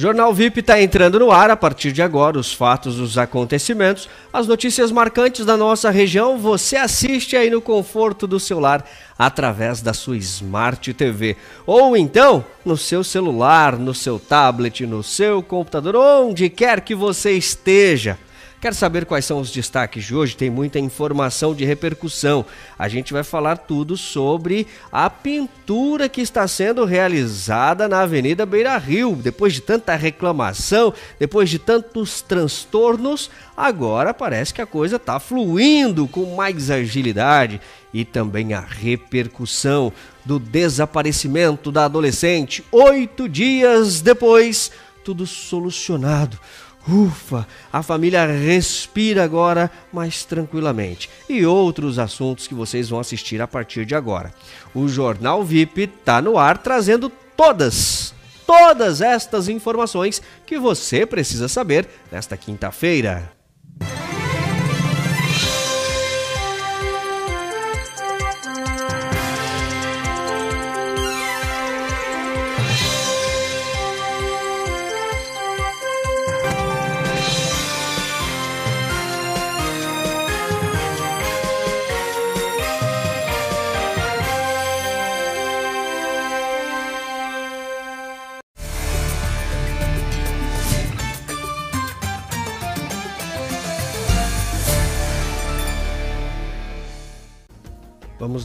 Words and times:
Jornal 0.00 0.32
VIP 0.32 0.60
está 0.60 0.80
entrando 0.80 1.18
no 1.18 1.32
ar 1.32 1.50
a 1.50 1.56
partir 1.56 1.90
de 1.90 2.00
agora. 2.00 2.38
Os 2.38 2.52
fatos, 2.52 3.00
os 3.00 3.18
acontecimentos, 3.18 4.08
as 4.32 4.46
notícias 4.46 4.92
marcantes 4.92 5.44
da 5.44 5.56
nossa 5.56 5.90
região. 5.90 6.38
Você 6.38 6.76
assiste 6.76 7.36
aí 7.36 7.50
no 7.50 7.60
conforto 7.60 8.24
do 8.24 8.38
seu 8.38 8.60
lar 8.60 8.88
através 9.18 9.82
da 9.82 9.92
sua 9.92 10.16
Smart 10.16 10.94
TV. 10.94 11.36
Ou 11.66 11.96
então 11.96 12.44
no 12.64 12.76
seu 12.76 13.02
celular, 13.02 13.76
no 13.76 13.92
seu 13.92 14.20
tablet, 14.20 14.86
no 14.86 15.02
seu 15.02 15.42
computador, 15.42 15.96
onde 15.96 16.48
quer 16.48 16.80
que 16.80 16.94
você 16.94 17.32
esteja. 17.32 18.16
Quer 18.60 18.74
saber 18.74 19.06
quais 19.06 19.24
são 19.24 19.38
os 19.38 19.52
destaques 19.52 20.04
de 20.04 20.16
hoje? 20.16 20.36
Tem 20.36 20.50
muita 20.50 20.80
informação 20.80 21.54
de 21.54 21.64
repercussão. 21.64 22.44
A 22.76 22.88
gente 22.88 23.12
vai 23.12 23.22
falar 23.22 23.56
tudo 23.56 23.96
sobre 23.96 24.66
a 24.90 25.08
pintura 25.08 26.08
que 26.08 26.20
está 26.20 26.46
sendo 26.48 26.84
realizada 26.84 27.86
na 27.86 28.00
Avenida 28.00 28.44
Beira 28.44 28.76
Rio. 28.76 29.14
Depois 29.14 29.54
de 29.54 29.60
tanta 29.60 29.94
reclamação, 29.94 30.92
depois 31.20 31.48
de 31.48 31.60
tantos 31.60 32.20
transtornos, 32.20 33.30
agora 33.56 34.12
parece 34.12 34.52
que 34.52 34.60
a 34.60 34.66
coisa 34.66 34.96
está 34.96 35.20
fluindo 35.20 36.08
com 36.08 36.34
mais 36.34 36.68
agilidade 36.68 37.60
e 37.94 38.04
também 38.04 38.54
a 38.54 38.60
repercussão 38.60 39.92
do 40.24 40.40
desaparecimento 40.40 41.70
da 41.70 41.84
adolescente. 41.84 42.64
Oito 42.72 43.28
dias 43.28 44.00
depois, 44.00 44.72
tudo 45.04 45.28
solucionado 45.28 46.40
Ufa, 46.88 47.46
a 47.70 47.82
família 47.82 48.24
respira 48.24 49.22
agora 49.22 49.70
mais 49.92 50.24
tranquilamente. 50.24 51.10
E 51.28 51.44
outros 51.44 51.98
assuntos 51.98 52.46
que 52.46 52.54
vocês 52.54 52.88
vão 52.88 52.98
assistir 52.98 53.42
a 53.42 53.46
partir 53.46 53.84
de 53.84 53.94
agora. 53.94 54.32
O 54.74 54.88
Jornal 54.88 55.44
VIP 55.44 55.82
está 55.82 56.22
no 56.22 56.38
ar 56.38 56.56
trazendo 56.56 57.10
todas, 57.36 58.14
todas 58.46 59.02
estas 59.02 59.48
informações 59.48 60.22
que 60.46 60.58
você 60.58 61.04
precisa 61.04 61.46
saber 61.46 61.86
nesta 62.10 62.36
quinta-feira. 62.36 63.37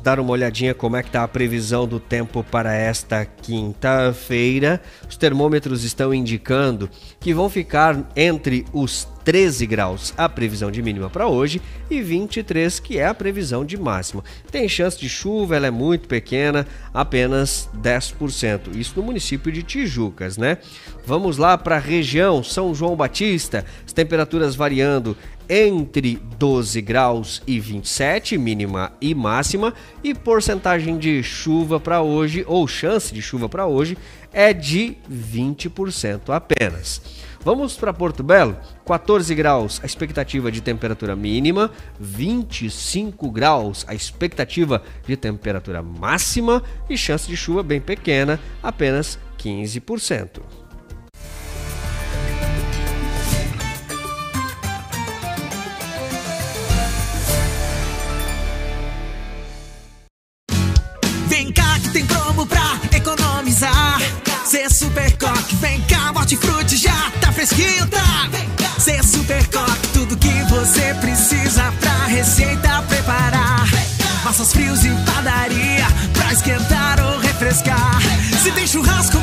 Dar 0.04 0.20
uma 0.20 0.32
olhadinha 0.32 0.74
como 0.74 0.98
é 0.98 1.02
que 1.02 1.08
está 1.08 1.24
a 1.24 1.28
previsão 1.28 1.88
do 1.88 2.00
tempo 2.00 2.44
para 2.44 2.74
esta 2.74 3.26
quinta-feira. 3.26 4.82
Os 5.10 5.16
termômetros 5.16 5.86
estão 5.86 6.14
indicando 6.14 6.90
que 7.20 7.34
vão 7.34 7.50
ficar 7.50 7.98
entre 8.16 8.66
os 8.74 9.08
13 9.24 9.66
graus 9.66 10.14
a 10.18 10.28
previsão 10.28 10.70
de 10.70 10.82
mínima 10.82 11.10
para 11.10 11.28
hoje 11.28 11.62
e 11.90 12.02
23 12.02 12.80
que 12.80 12.98
é 12.98 13.08
a 13.08 13.14
previsão 13.14 13.66
de 13.66 13.78
máxima. 13.78 14.24
Tem 14.52 14.68
chance 14.68 15.00
de 15.00 15.08
chuva, 15.08 15.56
ela 15.56 15.68
é 15.68 15.72
muito 15.72 16.08
pequena, 16.08 16.68
apenas 16.94 17.70
10%. 17.82 18.76
Isso 18.76 18.94
no 18.96 19.04
município 19.04 19.52
de 19.52 19.64
Tijucas, 19.64 20.38
né? 20.38 20.58
Vamos 21.06 21.38
lá 21.38 21.58
para 21.58 21.76
a 21.76 21.80
região 21.80 22.44
São 22.44 22.74
João 22.74 22.96
Batista, 22.96 23.66
as 23.86 23.94
temperaturas 23.94 24.56
variando 24.56 25.18
entre 25.50 26.20
12 26.38 26.82
graus 26.82 27.42
e 27.46 27.60
27, 27.60 28.38
mínima 28.38 28.94
e 29.02 29.14
máxima, 29.14 29.74
e 30.04 30.14
porcentagem 30.14 30.98
de 30.98 31.22
chuva 31.22 31.80
para 31.80 32.02
hoje, 32.02 32.44
ou 32.48 32.68
chance 32.68 33.14
de 33.14 33.22
chuva 33.22 33.50
para 33.50 33.66
hoje, 33.66 33.98
é 34.32 34.54
de 34.54 34.98
20% 35.12 36.30
apenas. 36.30 37.02
Vamos 37.44 37.76
para 37.76 37.94
Porto 37.94 38.24
Belo, 38.24 38.56
14 38.86 39.36
graus 39.36 39.82
a 39.84 39.86
expectativa 39.86 40.50
de 40.50 40.62
temperatura 40.62 41.14
mínima, 41.14 41.70
25 42.00 43.30
graus 43.30 43.86
a 43.86 43.94
expectativa 43.94 44.82
de 45.06 45.18
temperatura 45.18 45.84
máxima 45.84 46.64
e 46.90 46.98
chance 46.98 47.28
de 47.28 47.36
chuva 47.36 47.62
bem 47.62 47.82
pequena, 47.82 48.40
apenas 48.62 49.20
15%. 49.38 50.63
Já 67.46 67.88
tá 67.88 68.30
tá? 68.58 68.80
Cê 68.80 69.04
super 69.04 69.46
coque, 69.48 69.88
tudo 69.94 70.16
que 70.16 70.32
você 70.44 70.94
precisa 71.02 71.74
pra 71.80 72.06
receita 72.06 72.82
preparar. 72.88 73.68
Massas 74.24 74.54
frios 74.54 74.86
e 74.86 74.90
padaria 75.06 75.86
pra 76.14 76.32
esquentar 76.32 77.02
ou 77.02 77.20
refrescar. 77.20 78.00
Se 78.42 78.50
tem 78.52 78.66
churrasco 78.66 79.20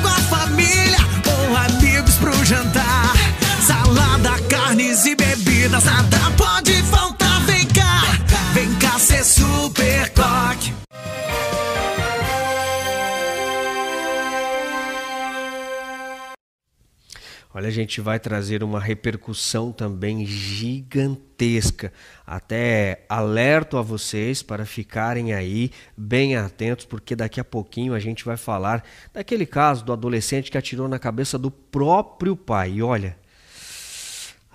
Olha, 17.52 17.66
a 17.66 17.72
gente 17.72 18.00
vai 18.00 18.20
trazer 18.20 18.62
uma 18.62 18.78
repercussão 18.78 19.72
também 19.72 20.24
gigantesca. 20.24 21.92
Até 22.24 23.04
alerto 23.08 23.76
a 23.76 23.82
vocês 23.82 24.40
para 24.40 24.64
ficarem 24.64 25.32
aí 25.32 25.72
bem 25.96 26.36
atentos, 26.36 26.86
porque 26.86 27.16
daqui 27.16 27.40
a 27.40 27.44
pouquinho 27.44 27.92
a 27.92 27.98
gente 27.98 28.24
vai 28.24 28.36
falar 28.36 28.84
daquele 29.12 29.44
caso 29.44 29.84
do 29.84 29.92
adolescente 29.92 30.48
que 30.48 30.56
atirou 30.56 30.86
na 30.86 30.98
cabeça 30.98 31.36
do 31.36 31.50
próprio 31.50 32.36
pai. 32.36 32.74
E 32.74 32.82
olha, 32.84 33.18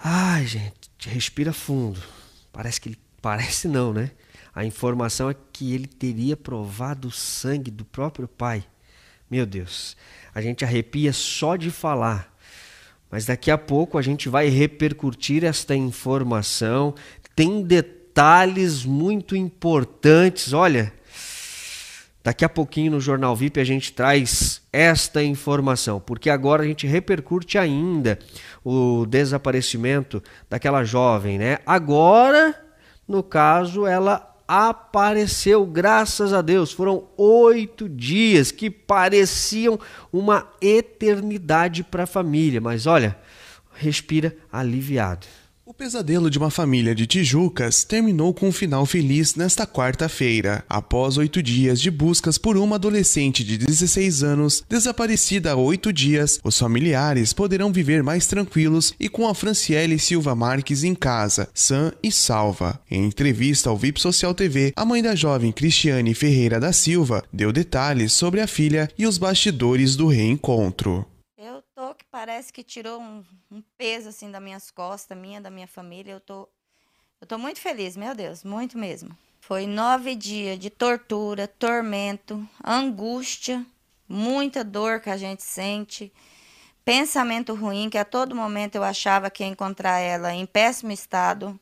ai, 0.02 0.46
gente, 0.46 1.10
respira 1.10 1.52
fundo. 1.52 2.02
Parece 2.54 2.80
que 2.80 2.88
ele 2.88 3.00
parece 3.22 3.68
não, 3.68 3.92
né? 3.92 4.12
A 4.54 4.64
informação 4.64 5.30
é 5.30 5.36
que 5.52 5.74
ele 5.74 5.88
teria 5.88 6.38
provado 6.38 7.10
o 7.10 7.12
sangue 7.12 7.70
do 7.70 7.84
próprio 7.84 8.26
pai. 8.26 8.64
Meu 9.30 9.46
Deus, 9.46 9.98
a 10.34 10.40
gente 10.40 10.64
arrepia 10.64 11.12
só 11.12 11.58
de 11.58 11.70
falar. 11.70 12.34
Mas 13.10 13.26
daqui 13.26 13.50
a 13.50 13.58
pouco 13.58 13.98
a 13.98 14.02
gente 14.02 14.28
vai 14.28 14.50
repercutir 14.50 15.44
esta 15.44 15.76
informação. 15.76 16.94
Tem 17.36 17.62
detalhes 17.62 18.86
muito 18.86 19.36
importantes. 19.36 20.54
Olha, 20.54 20.92
daqui 22.24 22.44
a 22.44 22.50
pouquinho 22.50 22.92
no 22.92 23.00
Jornal 23.00 23.36
VIP 23.36 23.60
a 23.60 23.64
gente 23.64 23.94
traz 23.94 24.62
esta 24.74 25.24
informação, 25.24 26.00
porque 26.00 26.30
agora 26.30 26.64
a 26.64 26.66
gente 26.66 26.88
repercute 26.88 27.58
ainda 27.58 28.20
o 28.64 29.06
desaparecimento 29.06 30.22
daquela 30.50 30.84
jovem, 30.84 31.38
né? 31.38 31.60
Agora, 31.66 32.60
no 33.08 33.22
caso, 33.22 33.86
ela 33.86 34.35
apareceu, 34.48 35.66
graças 35.66 36.34
a 36.34 36.42
Deus. 36.42 36.72
Foram 36.72 37.06
oito 37.18 37.88
dias 37.90 38.52
que 38.52 38.70
pareciam 38.70 39.80
uma 40.12 40.48
eternidade 40.62 41.84
para 41.84 42.04
a 42.04 42.08
família, 42.08 42.62
mas 42.62 42.86
olha, 42.86 43.18
respira 43.74 44.36
aliviado. 44.52 45.28
O 45.68 45.74
pesadelo 45.74 46.30
de 46.30 46.38
uma 46.38 46.52
família 46.52 46.94
de 46.94 47.08
Tijucas 47.08 47.84
terminou 47.84 48.32
com 48.36 48.50
um 48.50 48.52
final 48.52 48.86
feliz 48.86 49.34
nesta 49.34 49.66
quarta-feira. 49.66 50.64
Após 50.70 51.18
oito 51.18 51.42
dias 51.42 51.82
de 51.82 51.90
buscas 51.90 52.38
por 52.38 52.56
uma 52.56 52.76
adolescente 52.76 53.44
de 53.44 53.58
16 53.58 54.22
anos 54.22 54.64
desaparecida 54.70 55.54
há 55.54 55.56
oito 55.56 55.92
dias, 55.92 56.40
os 56.44 56.60
familiares 56.60 57.34
poderão 57.34 57.74
viver 57.74 58.04
mais 58.04 58.28
tranquilos 58.28 58.94
e 59.00 59.10
com 59.10 59.28
a 59.28 59.34
Franciele 59.34 59.98
Silva 59.98 60.36
Marques 60.36 60.84
em 60.84 60.94
casa, 60.94 61.50
sã 61.52 61.92
e 62.04 62.12
salva. 62.12 62.80
Em 62.90 63.04
entrevista 63.04 63.68
ao 63.68 63.76
VIP 63.76 64.00
Social 64.00 64.36
TV, 64.36 64.72
a 64.76 64.86
mãe 64.86 65.02
da 65.02 65.16
jovem 65.16 65.52
Cristiane 65.52 66.14
Ferreira 66.14 66.60
da 66.60 66.72
Silva 66.72 67.24
deu 67.34 67.52
detalhes 67.52 68.14
sobre 68.14 68.40
a 68.40 68.46
filha 68.46 68.88
e 68.96 69.08
os 69.08 69.18
bastidores 69.18 69.96
do 69.96 70.06
reencontro. 70.06 71.08
Parece 72.16 72.54
que 72.54 72.64
tirou 72.64 73.02
um, 73.02 73.26
um 73.52 73.62
peso 73.78 74.08
assim 74.08 74.32
das 74.32 74.42
minhas 74.42 74.72
costas, 74.72 75.18
minha, 75.18 75.42
da 75.42 75.50
minha 75.50 75.68
família. 75.68 76.14
Eu 76.14 76.22
tô, 76.22 76.48
eu 77.20 77.28
tô 77.28 77.38
muito 77.38 77.60
feliz, 77.60 77.98
meu 77.98 78.16
Deus, 78.16 78.42
muito 78.42 78.78
mesmo. 78.78 79.18
Foi 79.42 79.68
nove 79.68 80.16
dias 80.16 80.58
de 80.58 80.70
tortura, 80.70 81.46
tormento, 81.46 82.48
angústia, 82.64 83.66
muita 84.08 84.64
dor 84.64 85.02
que 85.02 85.10
a 85.10 85.18
gente 85.18 85.44
sente 85.44 86.10
pensamento 86.86 87.54
ruim, 87.54 87.90
que 87.90 87.98
a 87.98 88.06
todo 88.06 88.34
momento 88.34 88.76
eu 88.76 88.84
achava 88.86 89.30
que 89.30 89.44
ia 89.44 89.50
encontrar 89.50 90.00
ela 90.00 90.34
em 90.34 90.46
péssimo 90.46 90.94
estado. 90.94 91.60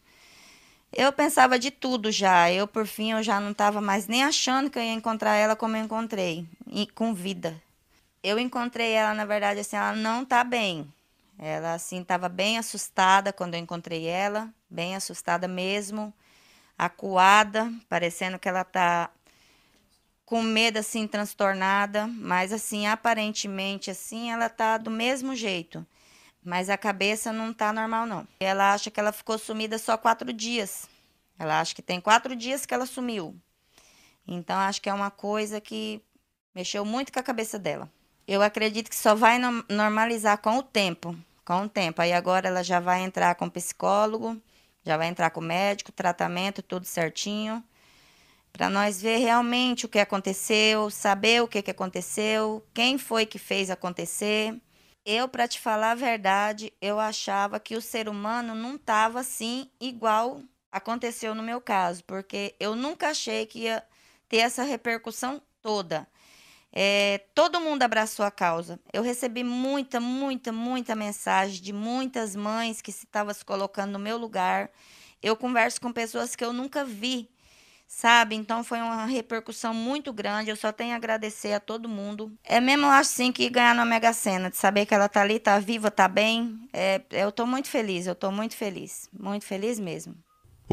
Eu 0.95 1.11
pensava 1.11 1.57
de 1.57 1.71
tudo 1.71 2.11
já. 2.11 2.51
Eu, 2.51 2.67
por 2.67 2.85
fim, 2.85 3.13
eu 3.13 3.23
já 3.23 3.39
não 3.39 3.53
estava 3.53 3.81
mais 3.81 4.05
nem 4.05 4.23
achando 4.23 4.69
que 4.69 4.77
eu 4.77 4.83
ia 4.83 4.94
encontrar 4.94 5.33
ela 5.33 5.55
como 5.55 5.75
eu 5.75 5.83
encontrei, 5.83 6.45
e 6.67 6.85
com 6.85 7.11
vida. 7.11 7.59
Eu 8.24 8.40
encontrei 8.40 8.92
ela, 8.92 9.14
na 9.14 9.25
verdade, 9.25 9.60
assim, 9.60 9.75
ela 9.75 9.94
não 9.94 10.24
tá 10.24 10.46
bem. 10.46 10.92
Ela, 11.38 11.74
assim, 11.74 12.02
estava 12.02 12.30
bem 12.30 12.58
assustada 12.58 13.34
quando 13.34 13.56
eu 13.56 13.60
encontrei 13.60 14.06
ela, 14.06 14.50
bem 14.70 14.96
assustada 14.96 15.46
mesmo, 15.46 16.14
acuada, 16.78 17.70
parecendo 17.90 18.40
que 18.40 18.48
ela 18.48 18.64
tá 18.64 19.10
com 20.25 20.42
medo, 20.42 20.78
assim, 20.80 21.06
transtornada, 21.06 22.08
mas, 22.08 22.54
assim, 22.54 22.88
aparentemente, 22.88 23.92
assim, 23.92 24.31
ela 24.31 24.48
tá 24.50 24.78
do 24.78 24.90
mesmo 24.90 25.36
jeito. 25.36 25.86
Mas 26.42 26.70
a 26.70 26.78
cabeça 26.78 27.34
não 27.34 27.54
tá 27.54 27.74
normal, 27.74 28.06
não. 28.06 28.28
Ela 28.40 28.74
acha 28.74 28.90
que 28.90 29.00
ela 29.00 29.12
ficou 29.12 29.38
sumida 29.38 29.78
só 29.78 29.98
quatro 29.98 30.31
dias. 30.31 30.88
Ela 31.38 31.60
acha 31.60 31.75
que 31.75 31.81
tem 31.81 32.00
quatro 32.00 32.36
dias 32.36 32.66
que 32.66 32.74
ela 32.74 32.86
sumiu. 32.86 33.36
Então, 34.25 34.58
acho 34.58 34.81
que 34.81 34.90
é 34.90 34.94
uma 34.94 35.12
coisa 35.12 35.60
que 35.60 36.02
mexeu 36.56 36.86
muito 36.86 37.12
com 37.12 37.20
a 37.20 37.24
cabeça 37.24 37.60
dela. 37.60 37.92
Eu 38.28 38.42
acredito 38.42 38.90
que 38.90 38.96
só 38.96 39.16
vai 39.16 39.38
normalizar 39.70 40.38
com 40.38 40.58
o 40.58 40.64
tempo. 40.64 41.16
Com 41.46 41.64
o 41.64 41.70
tempo. 41.70 42.02
Aí 42.02 42.14
agora 42.14 42.48
ela 42.48 42.64
já 42.64 42.80
vai 42.80 43.02
entrar 43.02 43.36
com 43.36 43.50
psicólogo, 43.50 44.42
já 44.84 44.98
vai 44.98 45.08
entrar 45.08 45.30
com 45.30 45.42
médico, 45.42 45.92
tratamento, 45.92 46.62
tudo 46.62 46.86
certinho. 46.86 47.64
Para 48.52 48.70
nós 48.70 49.02
ver 49.02 49.18
realmente 49.18 49.86
o 49.86 49.90
que 49.90 50.00
aconteceu, 50.00 50.90
saber 50.90 51.42
o 51.42 51.48
que, 51.48 51.62
que 51.62 51.72
aconteceu, 51.72 52.66
quem 52.74 52.98
foi 52.98 53.25
que 53.25 53.40
fez 53.40 53.70
acontecer. 53.70 54.56
Eu, 55.06 55.28
para 55.28 55.48
te 55.48 55.60
falar 55.60 55.92
a 55.92 55.96
verdade, 55.96 56.72
eu 56.81 57.00
achava 57.00 57.60
que 57.60 57.75
o 57.75 57.81
ser 57.81 58.08
humano 58.08 58.56
não 58.56 58.75
estava 58.75 59.20
assim 59.20 59.70
igual 59.81 60.42
aconteceu 60.74 61.36
no 61.36 61.44
meu 61.44 61.62
caso, 61.62 62.04
porque 62.04 62.56
eu 62.60 62.75
nunca 62.75 63.10
achei 63.10 63.46
que 63.46 63.60
ia 63.60 63.84
ter 64.28 64.38
essa 64.38 64.64
repercussão 64.64 65.40
toda. 65.62 66.08
É, 66.75 67.22
todo 67.36 67.62
mundo 67.62 67.84
abraçou 67.84 68.25
a 68.25 68.31
causa. 68.31 68.80
Eu 68.92 69.04
recebi 69.04 69.44
muita, 69.44 70.00
muita, 70.00 70.52
muita 70.52 70.96
mensagem 70.96 71.62
de 71.62 71.72
muitas 71.72 72.36
mães 72.36 72.81
que 72.81 72.90
estavam 72.90 73.34
se 73.34 73.46
colocando 73.46 73.92
no 73.92 74.00
meu 74.00 74.18
lugar. 74.18 74.72
Eu 75.22 75.36
converso 75.36 75.80
com 75.80 75.94
pessoas 75.94 76.36
que 76.36 76.44
eu 76.44 76.52
nunca 76.52 76.84
vi 76.84 77.30
sabe? 77.94 78.36
Então 78.36 78.64
foi 78.64 78.80
uma 78.80 79.06
repercussão 79.06 79.74
muito 79.74 80.12
grande. 80.12 80.50
Eu 80.50 80.56
só 80.56 80.72
tenho 80.72 80.94
a 80.94 80.96
agradecer 80.96 81.54
a 81.54 81.60
todo 81.60 81.88
mundo. 81.88 82.31
É 82.44 82.60
mesmo 82.60 82.88
assim 82.88 83.31
que 83.31 83.50
ganhar 83.50 83.75
na 83.75 83.86
Mega 83.86 84.12
Sena, 84.14 84.50
de 84.50 84.58
saber 84.58 84.86
que 84.86 84.94
ela 84.94 85.08
tá 85.08 85.22
ali, 85.22 85.40
tá 85.40 85.60
viva, 85.60 85.92
tá 85.92 86.08
bem. 86.08 86.68
É, 86.74 87.02
eu 87.12 87.31
tô 87.31 87.46
muito 87.46 87.68
feliz, 87.68 88.08
eu 88.08 88.16
tô 88.16 88.31
muito 88.31 88.56
feliz, 88.56 89.08
muito 89.14 89.46
feliz 89.46 89.80
mesmo. 89.80 90.16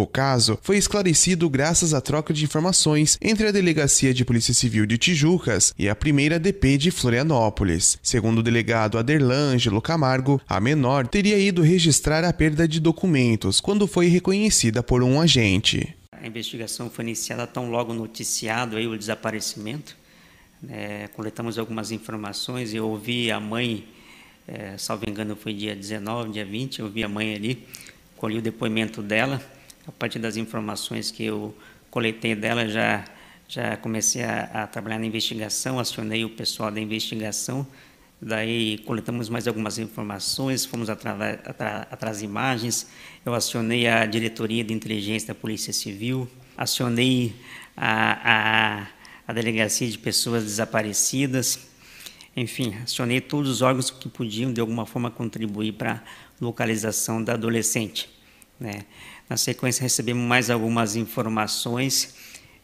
O 0.00 0.06
caso 0.06 0.58
foi 0.62 0.78
esclarecido 0.78 1.50
graças 1.50 1.92
à 1.92 2.00
troca 2.00 2.32
de 2.32 2.42
informações 2.42 3.18
entre 3.20 3.46
a 3.46 3.52
Delegacia 3.52 4.14
de 4.14 4.24
Polícia 4.24 4.54
Civil 4.54 4.86
de 4.86 4.96
Tijucas 4.96 5.74
e 5.78 5.90
a 5.90 5.94
primeira 5.94 6.38
DP 6.38 6.78
de 6.78 6.90
Florianópolis. 6.90 7.98
Segundo 8.02 8.38
o 8.38 8.42
delegado 8.42 8.96
Aderlângelo 8.96 9.82
Camargo, 9.82 10.40
a 10.48 10.58
menor 10.58 11.06
teria 11.06 11.38
ido 11.38 11.60
registrar 11.60 12.24
a 12.24 12.32
perda 12.32 12.66
de 12.66 12.80
documentos 12.80 13.60
quando 13.60 13.86
foi 13.86 14.06
reconhecida 14.06 14.82
por 14.82 15.02
um 15.02 15.20
agente 15.20 15.94
a 16.12 16.26
investigação 16.26 16.90
foi 16.90 17.04
iniciada 17.04 17.46
tão 17.46 17.70
logo 17.70 17.94
noticiado 17.94 18.76
aí 18.76 18.86
o 18.86 18.96
desaparecimento. 18.96 19.96
É, 20.68 21.08
coletamos 21.08 21.58
algumas 21.58 21.90
informações, 21.90 22.74
eu 22.74 22.86
ouvi 22.86 23.32
a 23.32 23.40
mãe, 23.40 23.88
é, 24.46 24.76
salvo 24.76 25.08
engano 25.08 25.34
foi 25.34 25.54
dia 25.54 25.74
19, 25.74 26.32
dia 26.32 26.44
20, 26.44 26.80
eu 26.80 26.86
ouvi 26.86 27.02
a 27.02 27.08
mãe 27.08 27.34
ali, 27.34 27.66
colhi 28.18 28.36
o 28.36 28.42
depoimento 28.42 29.00
dela. 29.00 29.42
A 29.86 29.92
partir 29.92 30.18
das 30.18 30.36
informações 30.36 31.10
que 31.10 31.24
eu 31.24 31.54
coletei 31.90 32.34
dela, 32.34 32.68
já, 32.68 33.04
já 33.48 33.76
comecei 33.76 34.22
a, 34.22 34.42
a 34.52 34.66
trabalhar 34.66 34.98
na 34.98 35.06
investigação, 35.06 35.78
acionei 35.78 36.24
o 36.24 36.30
pessoal 36.30 36.70
da 36.70 36.80
investigação, 36.80 37.66
Daí 38.22 38.76
coletamos 38.84 39.30
mais 39.30 39.48
algumas 39.48 39.78
informações, 39.78 40.66
fomos 40.66 40.90
atrás, 40.90 41.38
atrás 41.90 42.20
imagens. 42.20 42.86
Eu 43.24 43.32
acionei 43.32 43.88
a 43.88 44.04
diretoria 44.04 44.62
de 44.62 44.74
inteligência 44.74 45.28
da 45.28 45.34
Polícia 45.34 45.72
Civil, 45.72 46.28
acionei 46.54 47.34
a, 47.74 48.82
a, 48.82 48.86
a 49.26 49.32
delegacia 49.32 49.88
de 49.88 49.96
pessoas 49.96 50.44
desaparecidas. 50.44 51.60
Enfim, 52.36 52.74
acionei 52.82 53.22
todos 53.22 53.50
os 53.50 53.62
órgãos 53.62 53.90
que 53.90 54.08
podiam 54.10 54.52
de 54.52 54.60
alguma 54.60 54.84
forma 54.84 55.10
contribuir 55.10 55.72
para 55.72 55.92
a 55.92 56.00
localização 56.44 57.24
da 57.24 57.32
adolescente. 57.32 58.10
Né? 58.58 58.84
Na 59.30 59.36
sequência, 59.36 59.84
recebemos 59.84 60.26
mais 60.26 60.50
algumas 60.50 60.96
informações 60.96 62.16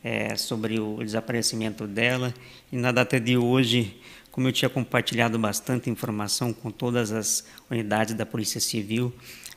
é, 0.02 0.34
sobre 0.34 0.80
o 0.80 0.96
desaparecimento 0.96 1.86
dela 1.86 2.34
e 2.72 2.76
na 2.76 2.90
data 2.90 3.20
de 3.20 3.36
hoje 3.36 4.00
como 4.32 4.48
eu 4.48 4.52
tinha 4.52 4.68
compartilhado 4.68 5.38
bastante 5.38 5.88
informação 5.88 6.52
com 6.52 6.72
todas 6.72 7.12
as 7.12 7.46
unidades 7.70 8.14
da 8.14 8.26
Polícia 8.26 8.60
Civil, 8.60 9.14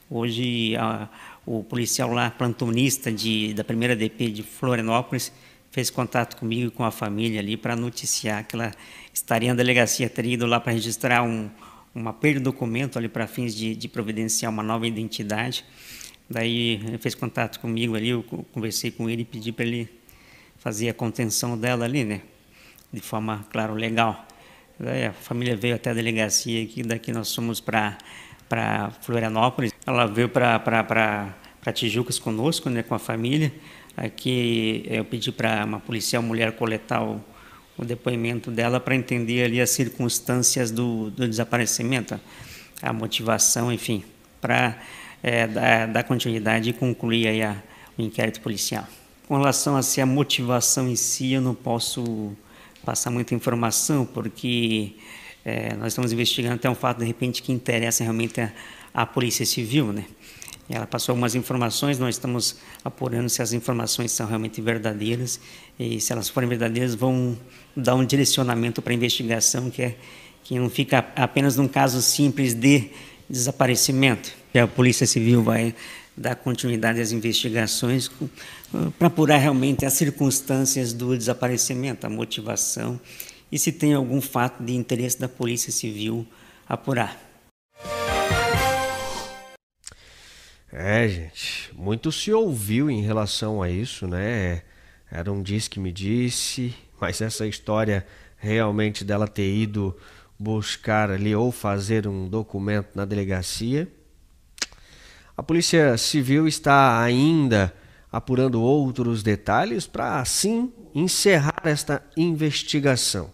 hoje 0.07 0.75
a, 0.77 1.09
o 1.47 1.63
policial 1.63 2.13
lá, 2.13 2.29
plantonista 2.29 3.11
de, 3.11 3.56
da 3.56 3.63
primeira 3.63 3.95
DP 3.95 4.29
de 4.29 4.44
Florianópolis, 4.44 5.31
fez 5.71 5.89
contato 5.89 6.38
comigo 6.38 6.67
e 6.67 6.71
com 6.71 6.83
a 6.83 6.91
família 6.91 7.39
ali 7.39 7.57
para 7.57 7.75
noticiar 7.75 8.45
que 8.45 8.56
ela 8.56 8.71
estaria 9.11 9.50
na 9.50 9.56
delegacia, 9.56 10.07
teria 10.07 10.35
ido 10.35 10.45
lá 10.45 10.59
para 10.59 10.73
registrar 10.73 11.23
um, 11.23 11.50
uma 11.94 12.13
perda 12.13 12.39
de 12.39 12.44
documento 12.44 13.00
ali 13.00 13.09
para 13.09 13.25
fins 13.25 13.56
de, 13.56 13.75
de 13.75 13.88
providenciar 13.88 14.51
uma 14.51 14.61
nova 14.61 14.85
identidade. 14.85 15.65
Daí 16.30 16.81
ele 16.86 16.98
fez 17.00 17.16
contato 17.16 17.60
comigo 17.60 17.96
ali, 17.96 18.10
eu 18.10 18.24
conversei 18.54 18.92
com 18.92 19.10
ele 19.10 19.24
e 19.24 19.26
pedi 19.26 19.52
para 19.52 19.66
ele 19.66 19.90
fazer 20.60 20.90
a 20.90 20.94
contenção 20.94 21.58
dela 21.58 21.86
ali, 21.86 22.04
né? 22.04 22.22
De 22.94 23.02
forma, 23.02 23.46
claro, 23.52 23.74
legal. 23.74 24.28
Daí 24.80 25.06
a 25.06 25.14
família 25.14 25.56
veio 25.56 25.76
até 25.76 25.90
a 25.90 25.94
delegacia 25.94 26.64
aqui, 26.64 26.84
daqui 26.84 27.12
nós 27.12 27.34
fomos 27.34 27.60
para 27.60 27.98
Florianópolis. 29.02 29.74
Ela 29.86 30.06
veio 30.06 30.30
para 30.30 31.34
Tijucas 31.74 32.20
conosco, 32.20 32.70
né, 32.70 32.84
com 32.84 32.94
a 32.94 33.00
família. 33.00 33.52
Aqui 33.98 34.84
eu 34.88 35.04
pedi 35.04 35.31
para 35.31 35.66
uma 35.66 35.80
policial 35.80 36.22
mulher 36.22 36.54
coletar 36.54 37.04
o, 37.04 37.22
o 37.78 37.84
depoimento 37.84 38.52
dela 38.52 38.80
para 38.80 38.96
entender 38.96 39.44
ali 39.44 39.60
as 39.60 39.72
circunstâncias 39.72 40.72
do, 40.72 41.10
do 41.10 41.28
desaparecimento, 41.28 42.20
a 42.81 42.94
motivação, 42.94 43.72
enfim, 43.74 44.04
para 44.40 44.78
é, 45.21 45.47
dar, 45.47 45.88
dar, 45.88 46.04
continuidade 46.04 46.69
e 46.69 46.73
concluir 46.73 47.28
aí 47.28 47.42
a, 47.42 47.56
o 47.97 48.02
inquérito 48.02 48.42
policial. 48.42 48.88
Com 49.28 49.38
relação 49.38 49.76
a 49.76 49.83
se 49.83 50.02
a 50.02 50.06
motivação 50.06 50.88
em 50.88 50.95
si, 50.95 51.33
eu 51.33 51.42
não 51.42 51.54
posso 51.54 52.31
passar 52.83 53.11
muita 53.11 53.35
informação, 53.35 54.06
porque 54.06 54.94
é, 55.45 55.76
nós 55.76 55.88
estamos 55.88 56.11
investigando 56.11 56.56
até 56.56 56.69
um 56.69 56.76
fato, 56.76 56.99
de 56.99 57.06
repente, 57.06 57.42
que 57.42 57.52
interessa 57.52 58.04
realmente 58.04 58.42
a, 58.42 58.52
a 58.94 59.06
Polícia 59.06 59.45
Civil, 59.45 59.94
né? 59.94 60.06
Ela 60.69 60.85
passou 60.85 61.14
algumas 61.14 61.33
informações, 61.33 61.97
nós 61.97 62.16
estamos 62.16 62.57
apurando 62.85 63.28
se 63.28 63.42
as 63.42 63.54
informações 63.54 64.11
são 64.11 64.28
realmente 64.28 64.61
verdadeiras 64.61 65.40
e 65.80 65.99
se 65.99 66.14
elas 66.14 66.30
forem 66.30 66.47
verdadeiras 66.47 66.94
vão 66.94 67.35
dar 67.76 67.95
um 67.95 68.06
direcionamento 68.06 68.80
para 68.80 68.94
a 68.94 68.95
investigação 68.95 69.71
que 69.71 69.81
é 69.81 69.95
que 70.44 70.57
não 70.57 70.69
fica 70.69 71.06
apenas 71.16 71.57
num 71.57 71.68
caso 71.68 72.02
simples 72.02 72.54
de 72.54 72.90
desaparecimento. 73.30 74.33
A 74.57 74.68
Polícia 74.68 75.06
Civil 75.06 75.44
vai 75.44 75.75
dar 76.18 76.35
continuidade 76.35 76.99
às 76.99 77.11
investigações 77.11 78.09
para 78.97 79.07
apurar 79.07 79.37
realmente 79.37 79.85
as 79.85 79.94
circunstâncias 79.94 80.91
do 80.91 81.15
desaparecimento, 81.15 82.07
a 82.07 82.09
motivação 82.09 82.99
e 83.51 83.59
se 83.59 83.71
tem 83.71 83.94
algum 83.94 84.19
fato 84.19 84.63
de 84.63 84.73
interesse 84.73 85.19
da 85.19 85.29
Polícia 85.29 85.71
Civil 85.71 86.25
apurar. 86.68 87.18
É, 90.71 91.07
gente, 91.07 91.71
muito 91.75 92.11
se 92.11 92.33
ouviu 92.33 92.89
em 92.89 93.01
relação 93.01 93.61
a 93.61 93.69
isso, 93.69 94.07
né? 94.07 94.63
Era 95.11 95.31
um 95.31 95.41
diz 95.44 95.68
que 95.68 95.79
me 95.79 95.91
disse, 95.91 96.75
mas 96.99 97.21
essa 97.21 97.45
história 97.47 98.06
realmente 98.37 99.03
dela 99.03 99.27
ter 99.27 99.51
ido 99.51 99.95
buscar 100.37 101.11
ali 101.11 101.35
ou 101.35 101.51
fazer 101.51 102.07
um 102.07 102.27
documento 102.27 102.89
na 102.95 103.06
delegacia 103.06 103.87
a 105.40 105.44
Polícia 105.44 105.98
Civil 105.98 106.50
está 106.50 107.02
ainda 107.02 107.74
apurando 108.12 108.62
outros 108.62 109.24
detalhes 109.24 109.88
para 109.88 110.19
assim 110.19 110.69
encerrar 110.94 111.62
esta 111.64 112.04
investigação. 112.18 113.31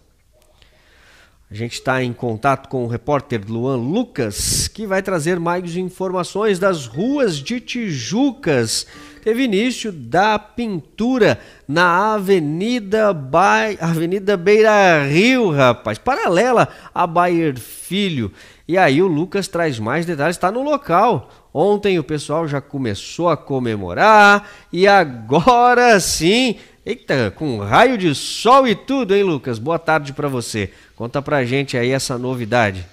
A 1.50 1.54
gente 1.54 1.72
está 1.72 2.00
em 2.04 2.12
contato 2.12 2.68
com 2.68 2.84
o 2.84 2.86
repórter 2.86 3.40
Luan 3.48 3.74
Lucas, 3.74 4.68
que 4.68 4.86
vai 4.86 5.02
trazer 5.02 5.40
mais 5.40 5.76
informações 5.76 6.60
das 6.60 6.86
ruas 6.86 7.38
de 7.38 7.58
Tijucas. 7.58 8.86
Teve 9.24 9.42
início 9.42 9.90
da 9.90 10.38
pintura 10.38 11.40
na 11.66 12.14
Avenida, 12.14 13.12
ba... 13.12 13.62
Avenida 13.80 14.36
Beira 14.36 15.04
Rio, 15.04 15.50
rapaz, 15.50 15.98
paralela 15.98 16.68
a 16.94 17.04
Bayer 17.04 17.58
Filho. 17.58 18.30
E 18.68 18.76
aí 18.76 19.00
o 19.00 19.06
Lucas 19.06 19.46
traz 19.48 19.78
mais 19.80 20.06
detalhes, 20.06 20.36
está 20.36 20.52
no 20.52 20.62
local. 20.62 21.45
Ontem 21.58 21.98
o 21.98 22.04
pessoal 22.04 22.46
já 22.46 22.60
começou 22.60 23.30
a 23.30 23.36
comemorar 23.36 24.46
e 24.70 24.86
agora 24.86 25.98
sim, 25.98 26.58
eita, 26.84 27.30
com 27.30 27.56
raio 27.60 27.96
de 27.96 28.14
sol 28.14 28.68
e 28.68 28.74
tudo, 28.74 29.14
hein, 29.14 29.22
Lucas? 29.22 29.58
Boa 29.58 29.78
tarde 29.78 30.12
para 30.12 30.28
você. 30.28 30.70
Conta 30.94 31.22
pra 31.22 31.46
gente 31.46 31.74
aí 31.74 31.92
essa 31.92 32.18
novidade. 32.18 32.86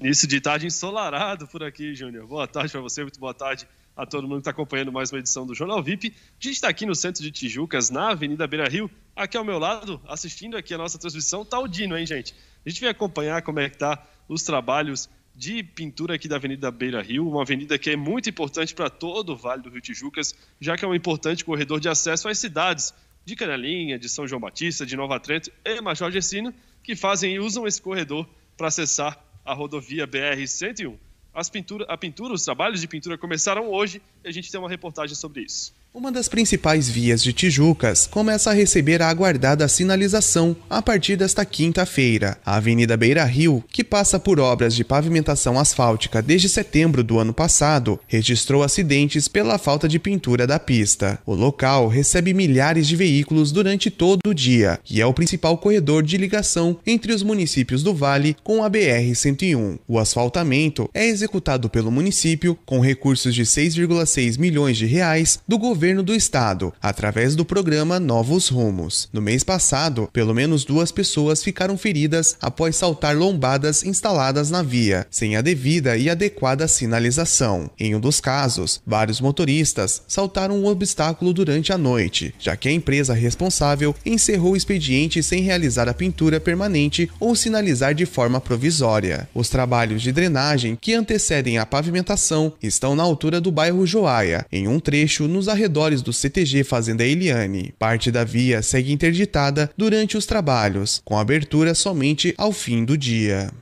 Início 0.00 0.26
de 0.26 0.40
tarde 0.40 0.66
ensolarado 0.66 1.46
por 1.46 1.62
aqui, 1.62 1.94
Júnior. 1.94 2.26
Boa 2.26 2.48
tarde 2.48 2.72
para 2.72 2.80
você, 2.80 3.02
muito 3.02 3.20
boa 3.20 3.34
tarde 3.34 3.68
a 3.94 4.06
todo 4.06 4.22
mundo 4.22 4.36
que 4.36 4.40
está 4.40 4.52
acompanhando 4.52 4.90
mais 4.90 5.12
uma 5.12 5.18
edição 5.18 5.46
do 5.46 5.54
Jornal 5.54 5.82
VIP. 5.82 6.14
A 6.16 6.42
gente 6.42 6.54
está 6.54 6.70
aqui 6.70 6.86
no 6.86 6.94
centro 6.94 7.22
de 7.22 7.30
Tijucas, 7.30 7.90
na 7.90 8.12
Avenida 8.12 8.46
Beira 8.46 8.66
Rio. 8.66 8.90
Aqui 9.14 9.36
ao 9.36 9.44
meu 9.44 9.58
lado, 9.58 10.00
assistindo 10.08 10.56
aqui 10.56 10.72
a 10.72 10.78
nossa 10.78 10.98
transmissão, 10.98 11.42
está 11.42 11.58
o 11.58 11.68
Dino, 11.68 11.98
hein, 11.98 12.06
gente? 12.06 12.34
A 12.64 12.70
gente 12.70 12.80
vem 12.80 12.88
acompanhar 12.88 13.42
como 13.42 13.60
é 13.60 13.68
que 13.68 13.76
tá 13.76 14.02
os 14.26 14.42
trabalhos 14.42 15.10
de 15.40 15.62
pintura 15.62 16.16
aqui 16.16 16.28
da 16.28 16.36
Avenida 16.36 16.70
Beira 16.70 17.00
Rio, 17.00 17.26
uma 17.26 17.40
avenida 17.40 17.78
que 17.78 17.88
é 17.88 17.96
muito 17.96 18.28
importante 18.28 18.74
para 18.74 18.90
todo 18.90 19.32
o 19.32 19.36
Vale 19.36 19.62
do 19.62 19.70
Rio 19.70 19.80
Tijucas, 19.80 20.34
já 20.60 20.76
que 20.76 20.84
é 20.84 20.88
um 20.88 20.94
importante 20.94 21.46
corredor 21.46 21.80
de 21.80 21.88
acesso 21.88 22.28
às 22.28 22.38
cidades 22.38 22.92
de 23.24 23.34
Canelinha, 23.34 23.98
de 23.98 24.06
São 24.06 24.28
João 24.28 24.38
Batista, 24.38 24.84
de 24.84 24.94
Nova 24.94 25.18
Trento 25.18 25.50
e 25.64 25.80
Major 25.80 26.10
Gessino, 26.10 26.52
que 26.82 26.94
fazem 26.94 27.36
e 27.36 27.38
usam 27.38 27.66
esse 27.66 27.80
corredor 27.80 28.28
para 28.54 28.68
acessar 28.68 29.18
a 29.42 29.54
rodovia 29.54 30.06
BR-101. 30.06 30.94
As 31.32 31.48
pintura, 31.48 31.86
a 31.88 31.96
pintura, 31.96 32.34
os 32.34 32.44
trabalhos 32.44 32.82
de 32.82 32.86
pintura 32.86 33.16
começaram 33.16 33.70
hoje 33.70 34.02
e 34.22 34.28
a 34.28 34.30
gente 34.30 34.50
tem 34.52 34.60
uma 34.60 34.68
reportagem 34.68 35.16
sobre 35.16 35.40
isso. 35.40 35.72
Uma 35.92 36.12
das 36.12 36.28
principais 36.28 36.88
vias 36.88 37.20
de 37.20 37.32
Tijucas 37.32 38.06
começa 38.06 38.48
a 38.50 38.54
receber 38.54 39.02
a 39.02 39.08
aguardada 39.08 39.66
sinalização 39.66 40.56
a 40.70 40.80
partir 40.80 41.16
desta 41.16 41.44
quinta-feira. 41.44 42.38
A 42.46 42.54
Avenida 42.54 42.96
Beira 42.96 43.24
Rio, 43.24 43.64
que 43.68 43.82
passa 43.82 44.16
por 44.16 44.38
obras 44.38 44.72
de 44.76 44.84
pavimentação 44.84 45.58
asfáltica 45.58 46.22
desde 46.22 46.48
setembro 46.48 47.02
do 47.02 47.18
ano 47.18 47.34
passado, 47.34 47.98
registrou 48.06 48.62
acidentes 48.62 49.26
pela 49.26 49.58
falta 49.58 49.88
de 49.88 49.98
pintura 49.98 50.46
da 50.46 50.60
pista. 50.60 51.18
O 51.26 51.34
local 51.34 51.88
recebe 51.88 52.32
milhares 52.32 52.86
de 52.86 52.94
veículos 52.94 53.50
durante 53.50 53.90
todo 53.90 54.20
o 54.28 54.34
dia 54.34 54.78
e 54.88 55.00
é 55.00 55.06
o 55.06 55.12
principal 55.12 55.58
corredor 55.58 56.04
de 56.04 56.16
ligação 56.16 56.78
entre 56.86 57.12
os 57.12 57.24
municípios 57.24 57.82
do 57.82 57.92
Vale 57.92 58.36
com 58.44 58.62
a 58.62 58.70
BR-101. 58.70 59.80
O 59.88 59.98
asfaltamento 59.98 60.88
é 60.94 61.04
executado 61.04 61.68
pelo 61.68 61.90
município 61.90 62.56
com 62.64 62.78
recursos 62.78 63.34
de 63.34 63.42
6,6 63.42 64.38
milhões 64.38 64.76
de 64.76 64.86
reais 64.86 65.40
do 65.48 65.58
governo 65.58 65.79
governo 65.80 66.02
do 66.02 66.14
estado, 66.14 66.74
através 66.82 67.34
do 67.34 67.42
programa 67.42 67.98
Novos 67.98 68.48
Rumos. 68.48 69.08
No 69.10 69.22
mês 69.22 69.42
passado, 69.42 70.10
pelo 70.12 70.34
menos 70.34 70.62
duas 70.62 70.92
pessoas 70.92 71.42
ficaram 71.42 71.78
feridas 71.78 72.36
após 72.38 72.76
saltar 72.76 73.16
lombadas 73.16 73.82
instaladas 73.82 74.50
na 74.50 74.62
via, 74.62 75.06
sem 75.10 75.36
a 75.36 75.40
devida 75.40 75.96
e 75.96 76.10
adequada 76.10 76.68
sinalização. 76.68 77.70
Em 77.80 77.94
um 77.94 78.00
dos 78.00 78.20
casos, 78.20 78.82
vários 78.86 79.22
motoristas 79.22 80.02
saltaram 80.06 80.58
um 80.58 80.66
obstáculo 80.66 81.32
durante 81.32 81.72
a 81.72 81.78
noite, 81.78 82.34
já 82.38 82.54
que 82.58 82.68
a 82.68 82.72
empresa 82.72 83.14
responsável 83.14 83.94
encerrou 84.04 84.52
o 84.52 84.56
expediente 84.58 85.22
sem 85.22 85.40
realizar 85.40 85.88
a 85.88 85.94
pintura 85.94 86.38
permanente 86.38 87.10
ou 87.18 87.34
sinalizar 87.34 87.94
de 87.94 88.04
forma 88.04 88.38
provisória. 88.38 89.26
Os 89.34 89.48
trabalhos 89.48 90.02
de 90.02 90.12
drenagem 90.12 90.76
que 90.78 90.92
antecedem 90.92 91.56
a 91.56 91.64
pavimentação 91.64 92.52
estão 92.62 92.94
na 92.94 93.02
altura 93.02 93.40
do 93.40 93.50
bairro 93.50 93.86
Joaia, 93.86 94.44
em 94.52 94.68
um 94.68 94.78
trecho 94.78 95.26
nos 95.26 95.48
arredores 95.48 95.69
arredores 95.70 96.02
do 96.02 96.12
CTG 96.12 96.64
Fazenda 96.64 97.04
Eliane. 97.04 97.72
Parte 97.78 98.10
da 98.10 98.24
via 98.24 98.60
segue 98.60 98.92
interditada 98.92 99.70
durante 99.76 100.16
os 100.16 100.26
trabalhos, 100.26 101.00
com 101.04 101.16
abertura 101.16 101.74
somente 101.74 102.34
ao 102.36 102.50
fim 102.50 102.84
do 102.84 102.98
dia. 102.98 103.52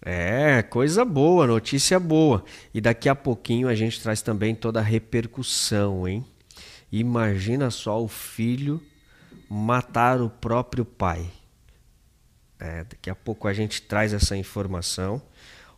É, 0.00 0.62
coisa 0.62 1.04
boa, 1.04 1.46
notícia 1.46 2.00
boa. 2.00 2.42
E 2.72 2.80
daqui 2.80 3.10
a 3.10 3.14
pouquinho 3.14 3.68
a 3.68 3.74
gente 3.74 4.00
traz 4.00 4.22
também 4.22 4.54
toda 4.54 4.80
a 4.80 4.82
repercussão, 4.82 6.08
hein? 6.08 6.24
Imagina 6.90 7.70
só 7.70 8.02
o 8.02 8.08
filho 8.08 8.80
matar 9.50 10.22
o 10.22 10.30
próprio 10.30 10.84
pai. 10.84 11.30
É, 12.58 12.84
daqui 12.84 13.10
a 13.10 13.14
pouco 13.14 13.48
a 13.48 13.52
gente 13.52 13.82
traz 13.82 14.14
essa 14.14 14.34
informação. 14.34 15.20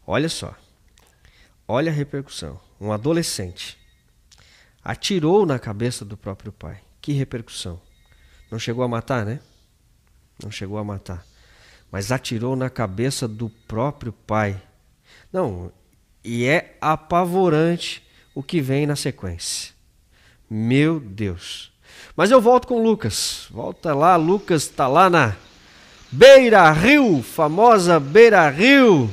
Olha 0.07 0.28
só. 0.28 0.54
Olha 1.66 1.90
a 1.90 1.95
repercussão. 1.95 2.61
Um 2.80 2.92
adolescente 2.92 3.77
atirou 4.88 5.45
na 5.45 5.59
cabeça 5.59 6.02
do 6.02 6.16
próprio 6.16 6.50
pai. 6.50 6.80
Que 7.02 7.12
repercussão. 7.12 7.78
Não 8.50 8.59
chegou 8.59 8.83
a 8.83 8.88
matar, 8.88 9.26
né? 9.26 9.38
Não 10.42 10.50
chegou 10.50 10.78
a 10.78 10.85
matar. 10.85 11.26
Mas 11.92 12.11
atirou 12.11 12.57
na 12.57 12.71
cabeça 12.71 13.28
do 13.28 13.50
próprio 13.50 14.12
pai. 14.12 14.59
Não, 15.30 15.71
e 16.25 16.47
é 16.47 16.75
apavorante 16.80 18.02
o 18.35 18.42
que 18.42 18.62
vem 18.62 18.87
na 18.87 18.97
sequência. 18.97 19.75
Meu 20.49 20.99
Deus. 20.99 21.71
Mas 22.16 22.30
eu 22.30 22.40
volto 22.40 22.66
com 22.66 22.83
Lucas. 22.83 23.47
Volta 23.50 23.95
lá, 23.95 24.16
Lucas 24.16 24.62
está 24.62 24.88
lá 24.88 25.11
na 25.11 25.37
Beira 26.11 26.73
Rio, 26.73 27.23
famosa 27.23 28.00
Beira 28.00 28.49
Rio. 28.49 29.12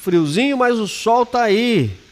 Friozinho, 0.00 0.56
mas 0.56 0.78
o 0.78 0.88
sol 0.88 1.26
tá 1.26 1.42
aí. 1.42 2.03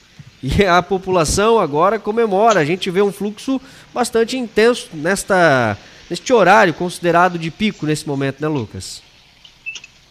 E 0.42 0.64
a 0.64 0.82
população 0.82 1.58
agora 1.58 1.98
comemora. 1.98 2.60
A 2.60 2.64
gente 2.64 2.90
vê 2.90 3.00
um 3.00 3.12
fluxo 3.12 3.60
bastante 3.94 4.36
intenso 4.36 4.88
nesta, 4.92 5.78
neste 6.10 6.32
horário 6.32 6.74
considerado 6.74 7.38
de 7.38 7.50
pico 7.50 7.86
nesse 7.86 8.06
momento, 8.08 8.40
né, 8.40 8.48
Lucas? 8.48 9.02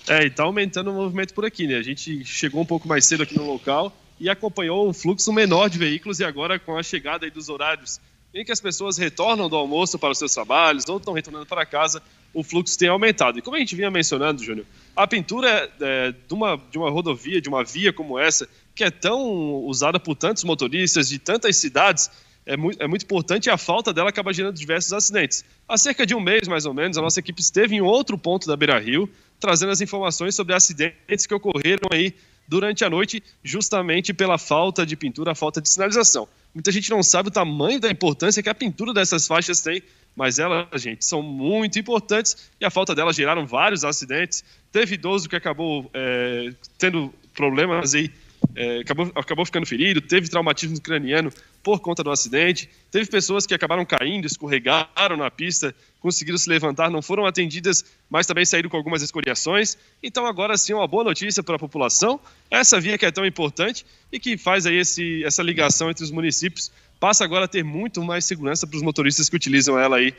É, 0.08 0.26
e 0.26 0.30
tá 0.30 0.44
aumentando 0.44 0.90
o 0.90 0.94
movimento 0.94 1.34
por 1.34 1.46
aqui, 1.46 1.68
né? 1.68 1.76
A 1.76 1.84
gente 1.84 2.24
chegou 2.24 2.62
um 2.62 2.66
pouco 2.66 2.88
mais 2.88 3.06
cedo 3.06 3.24
aqui 3.24 3.38
no 3.38 3.46
local 3.46 3.94
e 4.20 4.30
acompanhou 4.30 4.88
um 4.88 4.94
fluxo 4.94 5.34
menor 5.34 5.70
de 5.70 5.78
veículos 5.78 6.20
e 6.20 6.24
agora 6.24 6.58
com 6.58 6.78
a 6.78 6.84
chegada 6.84 7.30
dos 7.30 7.50
horários 7.50 8.00
em 8.34 8.46
que 8.46 8.52
as 8.52 8.62
pessoas 8.62 8.98
retornam 8.98 9.50
do 9.50 9.56
almoço 9.56 10.00
para 10.00 10.12
os 10.12 10.18
seus 10.18 10.34
trabalhos 10.34 10.88
ou 10.88 10.98
estão 10.98 11.14
retornando 11.14 11.46
para 11.46 11.66
casa, 11.66 12.02
o 12.34 12.44
fluxo 12.44 12.78
tem 12.78 12.88
aumentado. 12.88 13.38
E 13.38 13.42
como 13.42 13.58
a 13.58 13.60
gente 13.60 13.76
vinha 13.76 13.92
mencionando, 13.92 14.42
Júnior, 14.42 14.66
a 14.96 15.06
pintura 15.06 15.70
é, 15.82 16.12
de, 16.12 16.34
uma, 16.34 16.60
de 16.72 16.78
uma 16.78 16.90
rodovia, 16.90 17.42
de 17.42 17.50
uma 17.50 17.64
via 17.64 17.92
como 17.92 18.18
essa, 18.18 18.48
que 18.76 18.84
é 18.84 18.92
tão 18.92 19.22
usada 19.66 20.00
por 20.00 20.16
tantos 20.16 20.44
motoristas 20.44 21.10
de 21.10 21.20
tantas 21.20 21.58
cidades, 21.58 22.10
é 22.46 22.58
muito, 22.58 22.82
é 22.82 22.88
muito 22.88 23.04
importante 23.04 23.46
e 23.46 23.50
a 23.50 23.58
falta 23.58 23.94
dela 23.94 24.10
acaba 24.10 24.34
gerando 24.34 24.56
diversos 24.56 24.92
acidentes. 24.94 25.46
Há 25.68 25.78
cerca 25.78 26.06
de 26.06 26.16
um 26.16 26.20
mês, 26.20 26.48
mais 26.48 26.66
ou 26.66 26.74
menos, 26.74 26.98
a 26.98 27.02
nossa 27.02 27.20
equipe 27.20 27.42
esteve 27.42 27.76
em 27.76 27.82
outro 27.82 28.18
ponto 28.18 28.48
da 28.48 28.56
Beira 28.56 28.80
Rio, 28.80 29.10
trazendo 29.40 29.72
as 29.72 29.82
informações 29.82 30.36
sobre 30.36 30.54
acidentes 30.54 31.26
que 31.26 31.34
ocorreram 31.34 31.88
aí 31.92 32.14
durante 32.48 32.84
a 32.84 32.90
noite, 32.90 33.24
justamente 33.44 34.14
pela 34.14 34.38
falta 34.38 34.86
de 34.86 34.96
pintura, 34.96 35.32
a 35.32 35.36
falta 35.36 35.62
de 35.62 35.70
sinalização. 35.70 36.28
Muita 36.54 36.72
gente 36.72 36.90
não 36.90 37.02
sabe 37.02 37.30
o 37.30 37.32
tamanho 37.32 37.80
da 37.80 37.90
importância 37.90 38.44
que 38.44 38.50
a 38.50 38.56
pintura 38.56 38.94
dessas 38.94 39.26
faixas 39.26 39.62
tem, 39.62 39.82
mas 40.16 40.38
elas, 40.38 40.82
gente, 40.82 41.06
são 41.06 41.22
muito 41.22 41.80
importantes 41.80 42.50
e 42.60 42.66
a 42.66 42.70
falta 42.70 42.94
delas 42.94 43.16
geraram 43.16 43.46
vários 43.46 43.86
acidentes. 43.86 44.44
Teve 44.72 44.96
idoso 44.96 45.30
que 45.30 45.36
acabou 45.36 45.90
é, 45.94 46.54
tendo 46.78 47.14
problemas 47.34 47.96
aí 47.96 48.12
é, 48.56 48.80
acabou, 48.80 49.12
acabou 49.16 49.46
ficando 49.46 49.66
ferido, 49.66 50.02
teve 50.02 50.30
traumatismo 50.30 50.80
craniano 50.82 51.32
por 51.64 51.80
conta 51.80 52.04
do 52.04 52.12
acidente, 52.12 52.70
teve 52.90 53.10
pessoas 53.10 53.46
que 53.46 53.54
acabaram 53.54 53.86
caindo, 53.86 54.26
escorregaram 54.26 55.16
na 55.16 55.30
pista, 55.30 55.74
conseguiram 56.00 56.38
se 56.38 56.50
levantar, 56.50 56.90
não 56.90 57.02
foram 57.02 57.26
atendidas, 57.26 57.86
mas 58.10 58.26
também 58.26 58.46
saíram 58.46 58.70
com 58.70 58.78
algumas 58.78 59.02
escoriações. 59.02 59.78
Então 60.02 60.26
agora 60.26 60.58
sim 60.58 60.74
uma 60.74 60.88
boa 60.88 61.04
notícia 61.04 61.44
para 61.44 61.56
a 61.56 61.60
população, 61.60 62.20
essa 62.50 62.80
via 62.80 62.98
que 62.98 63.06
é 63.06 63.12
tão 63.12 63.26
importante 63.26 63.86
e 64.12 64.20
que 64.20 64.38
faz 64.38 64.66
aí 64.66 64.76
esse, 64.76 65.24
essa 65.24 65.44
ligação 65.44 65.90
entre 65.90 66.04
os 66.04 66.12
municípios, 66.12 66.72
passa 67.00 67.24
agora 67.24 67.46
a 67.46 67.48
ter 67.48 67.64
muito 67.64 68.04
mais 68.04 68.26
segurança 68.26 68.68
para 68.68 68.78
os 68.78 68.84
motoristas 68.84 69.30
que 69.30 69.36
utilizam 69.36 69.80
ela 69.80 69.98
aí 69.98 70.14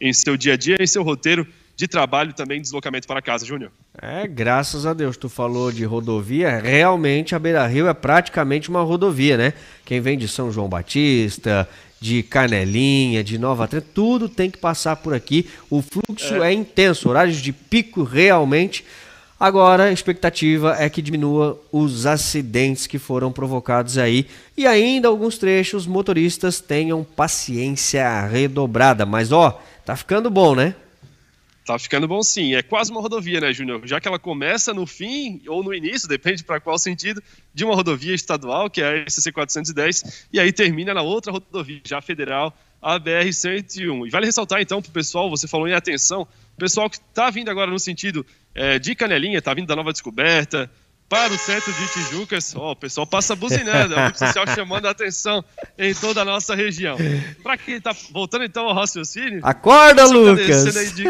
em 0.00 0.12
seu 0.12 0.36
dia 0.36 0.54
a 0.54 0.56
dia, 0.56 0.76
em 0.80 0.86
seu 0.86 1.02
roteiro 1.02 1.46
de 1.76 1.86
trabalho 1.86 2.32
também 2.32 2.60
deslocamento 2.60 3.06
para 3.06 3.20
casa, 3.20 3.44
Júnior. 3.44 3.70
É, 4.00 4.26
graças 4.26 4.86
a 4.86 4.94
Deus, 4.94 5.16
tu 5.16 5.28
falou 5.28 5.70
de 5.70 5.84
rodovia, 5.84 6.58
realmente 6.58 7.34
a 7.34 7.38
Beira 7.38 7.66
Rio 7.66 7.86
é 7.86 7.92
praticamente 7.92 8.70
uma 8.70 8.82
rodovia, 8.82 9.36
né? 9.36 9.52
Quem 9.84 10.00
vem 10.00 10.16
de 10.16 10.26
São 10.26 10.50
João 10.50 10.68
Batista, 10.68 11.68
de 12.00 12.22
Canelinha, 12.22 13.22
de 13.22 13.38
Nova 13.38 13.68
Trento, 13.68 13.88
tudo 13.94 14.28
tem 14.28 14.50
que 14.50 14.58
passar 14.58 14.96
por 14.96 15.12
aqui. 15.12 15.48
O 15.68 15.82
fluxo 15.82 16.42
é, 16.42 16.48
é 16.48 16.52
intenso, 16.52 17.10
horários 17.10 17.42
de 17.42 17.52
pico 17.52 18.02
realmente. 18.02 18.82
Agora, 19.38 19.84
a 19.84 19.92
expectativa 19.92 20.76
é 20.78 20.88
que 20.88 21.02
diminua 21.02 21.60
os 21.70 22.06
acidentes 22.06 22.86
que 22.86 22.98
foram 22.98 23.30
provocados 23.30 23.98
aí 23.98 24.26
e 24.56 24.66
ainda 24.66 25.08
alguns 25.08 25.36
trechos 25.36 25.86
motoristas 25.86 26.58
tenham 26.58 27.04
paciência 27.04 28.26
redobrada. 28.26 29.04
Mas 29.04 29.32
ó, 29.32 29.60
tá 29.84 29.94
ficando 29.94 30.30
bom, 30.30 30.54
né? 30.54 30.74
Tá 31.66 31.76
ficando 31.80 32.06
bom 32.06 32.22
sim. 32.22 32.54
É 32.54 32.62
quase 32.62 32.92
uma 32.92 33.00
rodovia, 33.00 33.40
né, 33.40 33.52
Júnior? 33.52 33.80
Já 33.84 34.00
que 34.00 34.06
ela 34.06 34.20
começa 34.20 34.72
no 34.72 34.86
fim 34.86 35.42
ou 35.48 35.64
no 35.64 35.74
início, 35.74 36.08
depende 36.08 36.44
para 36.44 36.60
qual 36.60 36.78
sentido, 36.78 37.20
de 37.52 37.64
uma 37.64 37.74
rodovia 37.74 38.14
estadual, 38.14 38.70
que 38.70 38.80
é 38.80 39.02
a 39.02 39.10
SC 39.10 39.32
410, 39.32 40.28
e 40.32 40.38
aí 40.38 40.52
termina 40.52 40.94
na 40.94 41.02
outra 41.02 41.32
rodovia, 41.32 41.80
já 41.84 42.00
federal, 42.00 42.56
a 42.80 43.00
BR-101. 43.00 44.06
E 44.06 44.10
vale 44.10 44.26
ressaltar, 44.26 44.60
então, 44.60 44.80
para 44.80 44.90
o 44.90 44.92
pessoal, 44.92 45.28
você 45.28 45.48
falou 45.48 45.66
em 45.66 45.72
atenção, 45.72 46.22
o 46.22 46.56
pessoal 46.56 46.88
que 46.88 46.98
está 46.98 47.30
vindo 47.30 47.50
agora 47.50 47.68
no 47.68 47.80
sentido 47.80 48.24
é, 48.54 48.78
de 48.78 48.94
Canelinha, 48.94 49.38
está 49.38 49.52
vindo 49.52 49.66
da 49.66 49.74
Nova 49.74 49.90
Descoberta, 49.90 50.70
para 51.08 51.32
o 51.32 51.38
centro 51.38 51.72
de 51.72 51.92
Tijucas. 51.92 52.54
Oh, 52.56 52.72
o 52.72 52.76
pessoal 52.76 53.06
passa 53.06 53.36
buzinando, 53.36 53.94
é 53.94 54.08
o 54.08 54.18
social 54.18 54.46
chamando 54.48 54.86
a 54.86 54.90
atenção 54.90 55.44
em 55.78 55.94
toda 55.94 56.22
a 56.22 56.24
nossa 56.24 56.54
região. 56.54 56.96
Para 57.42 57.56
quem 57.56 57.76
está 57.76 57.94
voltando 58.10 58.44
então 58.44 58.66
ao 58.66 58.74
raciocínio. 58.74 59.40
Acorda, 59.42 60.06
tá 60.06 60.12
Lucas! 60.12 60.74
Tá 60.74 60.82
de... 60.82 61.04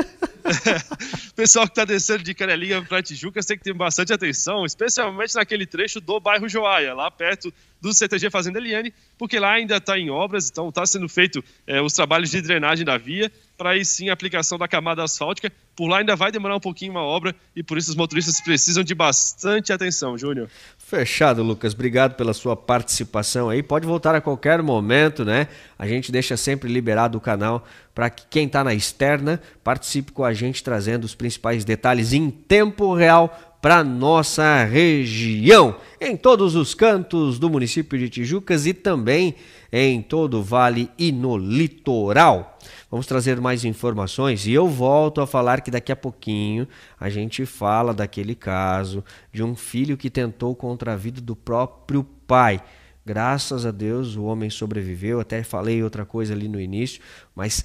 pessoal 1.34 1.66
que 1.66 1.72
está 1.72 1.84
descendo 1.84 2.22
de 2.22 2.34
Canelinha 2.34 2.82
para 2.82 3.02
Tijucas 3.02 3.46
tem 3.46 3.56
que 3.56 3.64
ter 3.64 3.72
bastante 3.72 4.12
atenção, 4.12 4.64
especialmente 4.64 5.34
naquele 5.34 5.66
trecho 5.66 6.00
do 6.00 6.20
bairro 6.20 6.48
Joaia, 6.48 6.94
lá 6.94 7.10
perto 7.10 7.52
do 7.80 7.92
CTG 7.92 8.30
Fazenda 8.30 8.58
Eliane, 8.58 8.92
porque 9.18 9.38
lá 9.38 9.52
ainda 9.52 9.76
está 9.76 9.98
em 9.98 10.10
obras, 10.10 10.48
então 10.50 10.68
está 10.68 10.84
sendo 10.86 11.08
feito 11.08 11.42
é, 11.66 11.80
os 11.80 11.92
trabalhos 11.92 12.30
de 12.30 12.40
drenagem 12.40 12.84
da 12.84 12.96
via, 12.96 13.30
para 13.56 13.70
aí 13.70 13.84
sim 13.84 14.08
a 14.08 14.12
aplicação 14.12 14.58
da 14.58 14.68
camada 14.68 15.02
asfáltica. 15.02 15.50
Por 15.74 15.88
lá 15.88 15.98
ainda 15.98 16.16
vai 16.16 16.32
demorar 16.32 16.56
um 16.56 16.60
pouquinho 16.60 16.92
uma 16.92 17.02
obra 17.02 17.34
e 17.54 17.62
por 17.62 17.76
isso 17.76 17.90
os 17.90 17.96
motoristas 17.96 18.40
precisam 18.40 18.82
de 18.82 18.94
bastante 18.94 19.72
atenção, 19.72 20.16
Júnior. 20.16 20.48
Fechado, 20.78 21.42
Lucas. 21.42 21.74
Obrigado 21.74 22.14
pela 22.14 22.32
sua 22.32 22.56
participação 22.56 23.50
aí. 23.50 23.62
Pode 23.62 23.86
voltar 23.86 24.14
a 24.14 24.20
qualquer 24.20 24.62
momento, 24.62 25.24
né? 25.24 25.48
A 25.78 25.86
gente 25.86 26.10
deixa 26.10 26.36
sempre 26.36 26.72
liberado 26.72 27.18
o 27.18 27.20
canal 27.20 27.66
para 27.94 28.08
que 28.08 28.24
quem 28.28 28.46
está 28.46 28.62
na 28.62 28.74
externa 28.74 29.40
participe 29.64 30.12
com 30.12 30.24
a 30.24 30.32
gente 30.32 30.62
trazendo 30.62 31.04
os 31.04 31.14
principais 31.14 31.64
detalhes 31.64 32.12
em 32.12 32.30
tempo 32.30 32.94
real 32.94 33.56
para 33.60 33.82
nossa 33.82 34.64
região, 34.64 35.74
em 36.00 36.16
todos 36.16 36.54
os 36.54 36.72
cantos 36.72 37.38
do 37.38 37.50
município 37.50 37.98
de 37.98 38.08
Tijucas 38.08 38.64
e 38.64 38.72
também 38.72 39.34
em 39.72 40.00
todo 40.00 40.38
o 40.38 40.42
vale 40.42 40.88
e 40.96 41.10
no 41.10 41.36
litoral. 41.36 42.56
Vamos 42.90 43.06
trazer 43.06 43.40
mais 43.40 43.64
informações 43.64 44.46
e 44.46 44.52
eu 44.52 44.68
volto 44.68 45.20
a 45.20 45.26
falar 45.26 45.60
que 45.60 45.70
daqui 45.70 45.90
a 45.90 45.96
pouquinho 45.96 46.68
a 47.00 47.10
gente 47.10 47.44
fala 47.44 47.92
daquele 47.92 48.34
caso 48.34 49.04
de 49.32 49.42
um 49.42 49.56
filho 49.56 49.96
que 49.96 50.08
tentou 50.08 50.54
contra 50.54 50.92
a 50.92 50.96
vida 50.96 51.20
do 51.20 51.34
próprio 51.34 52.04
pai. 52.04 52.62
Graças 53.04 53.66
a 53.66 53.70
Deus 53.70 54.16
o 54.16 54.24
homem 54.24 54.50
sobreviveu, 54.50 55.18
até 55.18 55.42
falei 55.42 55.82
outra 55.82 56.04
coisa 56.04 56.32
ali 56.32 56.48
no 56.48 56.60
início, 56.60 57.02
mas 57.34 57.64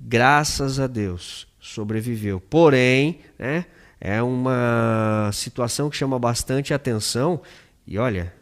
graças 0.00 0.80
a 0.80 0.86
Deus 0.86 1.46
sobreviveu. 1.60 2.40
Porém, 2.40 3.20
né? 3.38 3.66
é 4.00 4.20
uma 4.20 5.30
situação 5.32 5.88
que 5.88 5.96
chama 5.96 6.18
bastante 6.18 6.74
atenção. 6.74 7.40
E 7.86 7.98
olha, 7.98 8.34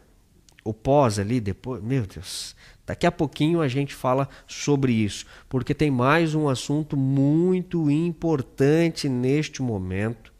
o 0.63 0.73
pós 0.73 1.19
ali 1.19 1.39
depois, 1.39 1.83
meu 1.83 2.05
Deus, 2.07 2.55
daqui 2.91 3.07
a 3.07 3.11
pouquinho 3.11 3.61
a 3.61 3.69
gente 3.69 3.95
fala 3.95 4.27
sobre 4.45 4.91
isso, 4.91 5.25
porque 5.47 5.73
tem 5.73 5.89
mais 5.89 6.35
um 6.35 6.49
assunto 6.49 6.97
muito 6.97 7.89
importante 7.89 9.07
neste 9.07 9.61
momento. 9.61 10.33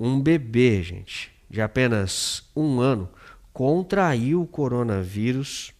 Um 0.00 0.18
bebê, 0.18 0.82
gente, 0.82 1.30
de 1.50 1.60
apenas 1.60 2.48
um 2.56 2.80
ano, 2.80 3.10
contraiu 3.52 4.40
o 4.40 4.46
coronavírus 4.46 5.70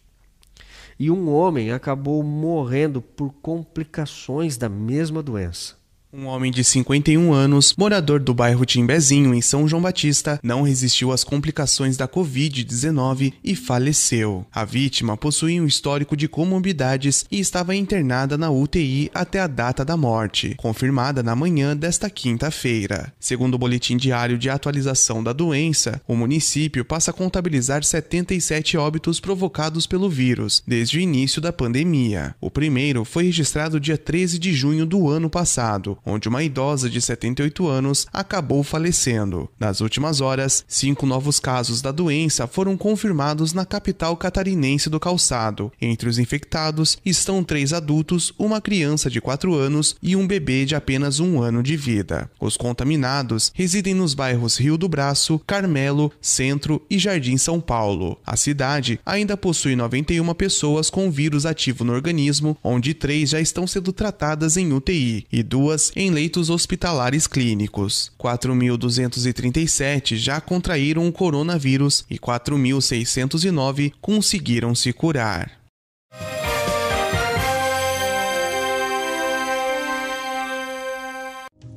e 0.99 1.09
um 1.09 1.33
homem 1.33 1.71
acabou 1.71 2.21
morrendo 2.21 3.01
por 3.01 3.33
complicações 3.41 4.57
da 4.57 4.69
mesma 4.69 5.23
doença. 5.23 5.75
Um 6.17 6.27
homem 6.27 6.49
de 6.49 6.63
51 6.63 7.33
anos, 7.33 7.75
morador 7.77 8.21
do 8.21 8.33
bairro 8.33 8.65
Timbezinho, 8.65 9.33
em 9.33 9.41
São 9.41 9.67
João 9.67 9.81
Batista, 9.81 10.39
não 10.41 10.61
resistiu 10.61 11.11
às 11.11 11.25
complicações 11.25 11.97
da 11.97 12.07
Covid-19 12.07 13.33
e 13.43 13.53
faleceu. 13.53 14.45
A 14.49 14.63
vítima 14.63 15.17
possuía 15.17 15.61
um 15.61 15.65
histórico 15.65 16.15
de 16.15 16.29
comorbidades 16.29 17.25
e 17.29 17.37
estava 17.37 17.75
internada 17.75 18.37
na 18.37 18.49
UTI 18.49 19.11
até 19.13 19.41
a 19.41 19.47
data 19.47 19.83
da 19.83 19.97
morte, 19.97 20.55
confirmada 20.55 21.21
na 21.21 21.35
manhã 21.35 21.75
desta 21.75 22.09
quinta-feira. 22.09 23.11
Segundo 23.19 23.55
o 23.55 23.59
boletim 23.59 23.97
diário 23.97 24.37
de 24.37 24.49
atualização 24.49 25.21
da 25.21 25.33
doença, 25.33 26.01
o 26.07 26.15
município 26.15 26.85
passa 26.85 27.11
a 27.11 27.13
contabilizar 27.13 27.83
77 27.83 28.77
óbitos 28.77 29.19
provocados 29.19 29.85
pelo 29.85 30.09
vírus 30.09 30.63
desde 30.65 30.97
o 30.97 31.01
início 31.01 31.41
da 31.41 31.51
pandemia. 31.51 32.33
O 32.39 32.49
primeiro 32.49 33.03
foi 33.03 33.25
registrado 33.25 33.81
dia 33.81 33.97
13 33.97 34.39
de 34.39 34.53
junho 34.53 34.85
do 34.85 35.09
ano 35.09 35.29
passado, 35.29 35.97
onde 36.05 36.29
uma 36.29 36.43
idosa 36.43 36.89
de 36.89 37.01
78 37.01 37.67
anos 37.67 38.05
acabou 38.13 38.63
falecendo. 38.63 39.49
Nas 39.59 39.81
últimas 39.81 40.21
horas, 40.21 40.63
cinco 40.67 41.05
novos 41.05 41.39
casos 41.39 41.81
da 41.81 41.91
doença 41.91 42.47
foram 42.47 42.77
confirmados 42.77 43.53
na 43.53 43.65
capital 43.65 44.15
catarinense 44.15 44.89
do 44.89 44.99
calçado. 44.99 45.71
Entre 45.81 46.07
os 46.07 46.19
infectados 46.19 46.97
estão 47.05 47.43
três 47.43 47.73
adultos, 47.73 48.33
uma 48.37 48.61
criança 48.61 49.09
de 49.09 49.19
4 49.19 49.53
anos 49.53 49.95
e 50.01 50.15
um 50.15 50.27
bebê 50.27 50.65
de 50.65 50.75
apenas 50.75 51.19
um 51.19 51.41
ano 51.41 51.63
de 51.63 51.75
vida. 51.75 52.29
Os 52.39 52.57
contaminados 52.57 53.51
residem 53.55 53.93
nos 53.93 54.13
bairros 54.13 54.57
Rio 54.57 54.77
do 54.77 54.87
Braço, 54.87 55.39
Carmelo, 55.47 56.11
Centro 56.21 56.81
e 56.89 56.99
Jardim 56.99 57.37
São 57.37 57.59
Paulo. 57.59 58.17
A 58.25 58.35
cidade 58.35 58.99
ainda 59.05 59.37
possui 59.37 59.75
91 59.75 60.33
pessoas 60.33 60.89
com 60.89 61.09
vírus 61.09 61.45
ativo 61.45 61.83
no 61.83 61.93
organismo, 61.93 62.57
onde 62.63 62.93
três 62.93 63.29
já 63.29 63.39
estão 63.39 63.65
sendo 63.65 63.91
tratadas 63.91 64.57
em 64.57 64.73
UTI 64.73 65.25
e 65.31 65.41
duas 65.41 65.91
em 65.95 66.11
leitos 66.11 66.49
hospitalares 66.49 67.27
clínicos. 67.27 68.11
4.237 68.19 70.15
já 70.17 70.41
contraíram 70.41 71.07
o 71.07 71.11
coronavírus 71.11 72.05
e 72.09 72.19
4.609 72.19 73.93
conseguiram 74.01 74.75
se 74.75 74.91
curar. 74.91 75.51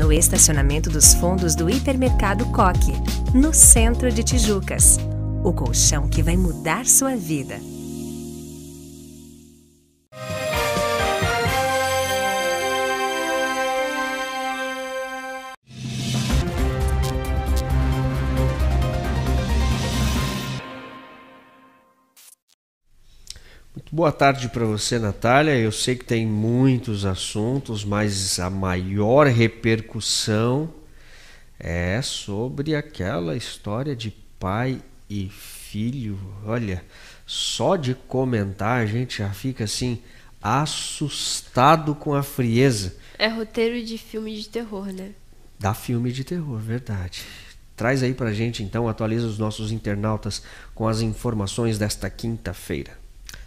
No 0.00 0.10
estacionamento 0.10 0.88
dos 0.88 1.12
fundos 1.12 1.54
do 1.54 1.68
Hipermercado 1.68 2.46
Coque, 2.46 2.94
no 3.34 3.52
centro 3.52 4.10
de 4.10 4.22
Tijucas. 4.22 4.96
O 5.44 5.52
colchão 5.52 6.08
que 6.08 6.22
vai 6.22 6.38
mudar 6.38 6.86
sua 6.86 7.14
vida. 7.14 7.60
Boa 24.00 24.12
tarde 24.12 24.48
para 24.48 24.64
você, 24.64 24.98
Natália. 24.98 25.54
Eu 25.54 25.70
sei 25.70 25.94
que 25.94 26.06
tem 26.06 26.26
muitos 26.26 27.04
assuntos, 27.04 27.84
mas 27.84 28.40
a 28.40 28.48
maior 28.48 29.26
repercussão 29.26 30.72
é 31.58 32.00
sobre 32.00 32.74
aquela 32.74 33.36
história 33.36 33.94
de 33.94 34.10
pai 34.38 34.80
e 35.06 35.28
filho. 35.28 36.18
Olha, 36.46 36.82
só 37.26 37.76
de 37.76 37.94
comentar 37.94 38.80
a 38.80 38.86
gente 38.86 39.18
já 39.18 39.28
fica 39.34 39.64
assim 39.64 40.02
assustado 40.40 41.94
com 41.94 42.14
a 42.14 42.22
frieza. 42.22 42.96
É 43.18 43.28
roteiro 43.28 43.84
de 43.84 43.98
filme 43.98 44.34
de 44.34 44.48
terror, 44.48 44.86
né? 44.86 45.10
Da 45.58 45.74
filme 45.74 46.10
de 46.10 46.24
terror, 46.24 46.58
verdade. 46.58 47.22
Traz 47.76 48.02
aí 48.02 48.14
pra 48.14 48.32
gente 48.32 48.62
então, 48.62 48.88
atualiza 48.88 49.26
os 49.26 49.38
nossos 49.38 49.70
internautas 49.70 50.42
com 50.74 50.88
as 50.88 51.02
informações 51.02 51.76
desta 51.76 52.08
quinta-feira. 52.08 52.99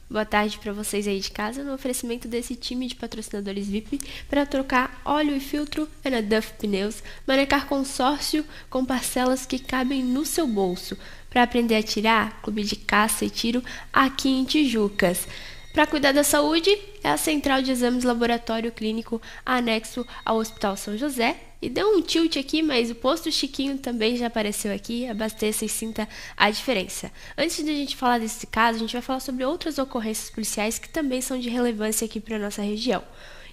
Boa 0.09 0.25
tarde 0.25 0.59
para 0.59 0.73
vocês 0.73 1.07
aí 1.07 1.19
de 1.19 1.31
casa 1.31 1.63
no 1.63 1.73
oferecimento 1.73 2.27
desse 2.27 2.55
time 2.55 2.87
de 2.87 2.95
patrocinadores 2.95 3.67
VIP 3.67 3.99
para 4.29 4.45
trocar 4.45 5.01
óleo 5.03 5.35
e 5.35 5.39
filtro 5.39 5.89
é 6.03 6.09
na 6.09 6.21
Duff 6.21 6.53
Pneus, 6.59 7.01
manecar 7.25 7.67
consórcio 7.67 8.45
com 8.69 8.85
parcelas 8.85 9.45
que 9.45 9.57
cabem 9.57 10.03
no 10.03 10.25
seu 10.25 10.45
bolso. 10.45 10.97
Para 11.29 11.43
aprender 11.43 11.75
a 11.75 11.81
tirar, 11.81 12.41
clube 12.41 12.63
de 12.63 12.75
caça 12.75 13.25
e 13.25 13.29
tiro 13.29 13.63
aqui 13.91 14.29
em 14.29 14.43
Tijucas. 14.43 15.27
Para 15.73 15.87
cuidar 15.87 16.11
da 16.11 16.23
saúde, 16.23 16.69
é 17.03 17.09
a 17.09 17.17
Central 17.17 17.63
de 17.63 17.71
Exames 17.71 18.03
Laboratório 18.03 18.71
Clínico 18.71 19.19
anexo 19.43 20.05
ao 20.23 20.37
Hospital 20.37 20.77
São 20.77 20.95
José. 20.95 21.35
E 21.63 21.69
deu 21.69 21.95
um 21.95 22.01
tilt 22.01 22.35
aqui, 22.35 22.61
mas 22.61 22.91
o 22.91 22.95
posto 22.95 23.31
Chiquinho 23.31 23.77
também 23.77 24.17
já 24.17 24.27
apareceu 24.27 24.75
aqui. 24.75 25.07
Abasteça 25.07 25.63
e 25.63 25.69
sinta 25.69 26.09
a 26.35 26.51
diferença. 26.51 27.09
Antes 27.37 27.63
de 27.63 27.71
a 27.71 27.73
gente 27.73 27.95
falar 27.95 28.19
desse 28.19 28.45
caso, 28.45 28.75
a 28.75 28.79
gente 28.81 28.91
vai 28.91 29.01
falar 29.01 29.21
sobre 29.21 29.45
outras 29.45 29.77
ocorrências 29.77 30.29
policiais 30.29 30.77
que 30.77 30.89
também 30.89 31.21
são 31.21 31.39
de 31.39 31.47
relevância 31.47 32.03
aqui 32.03 32.19
para 32.19 32.37
nossa 32.37 32.61
região. 32.61 33.01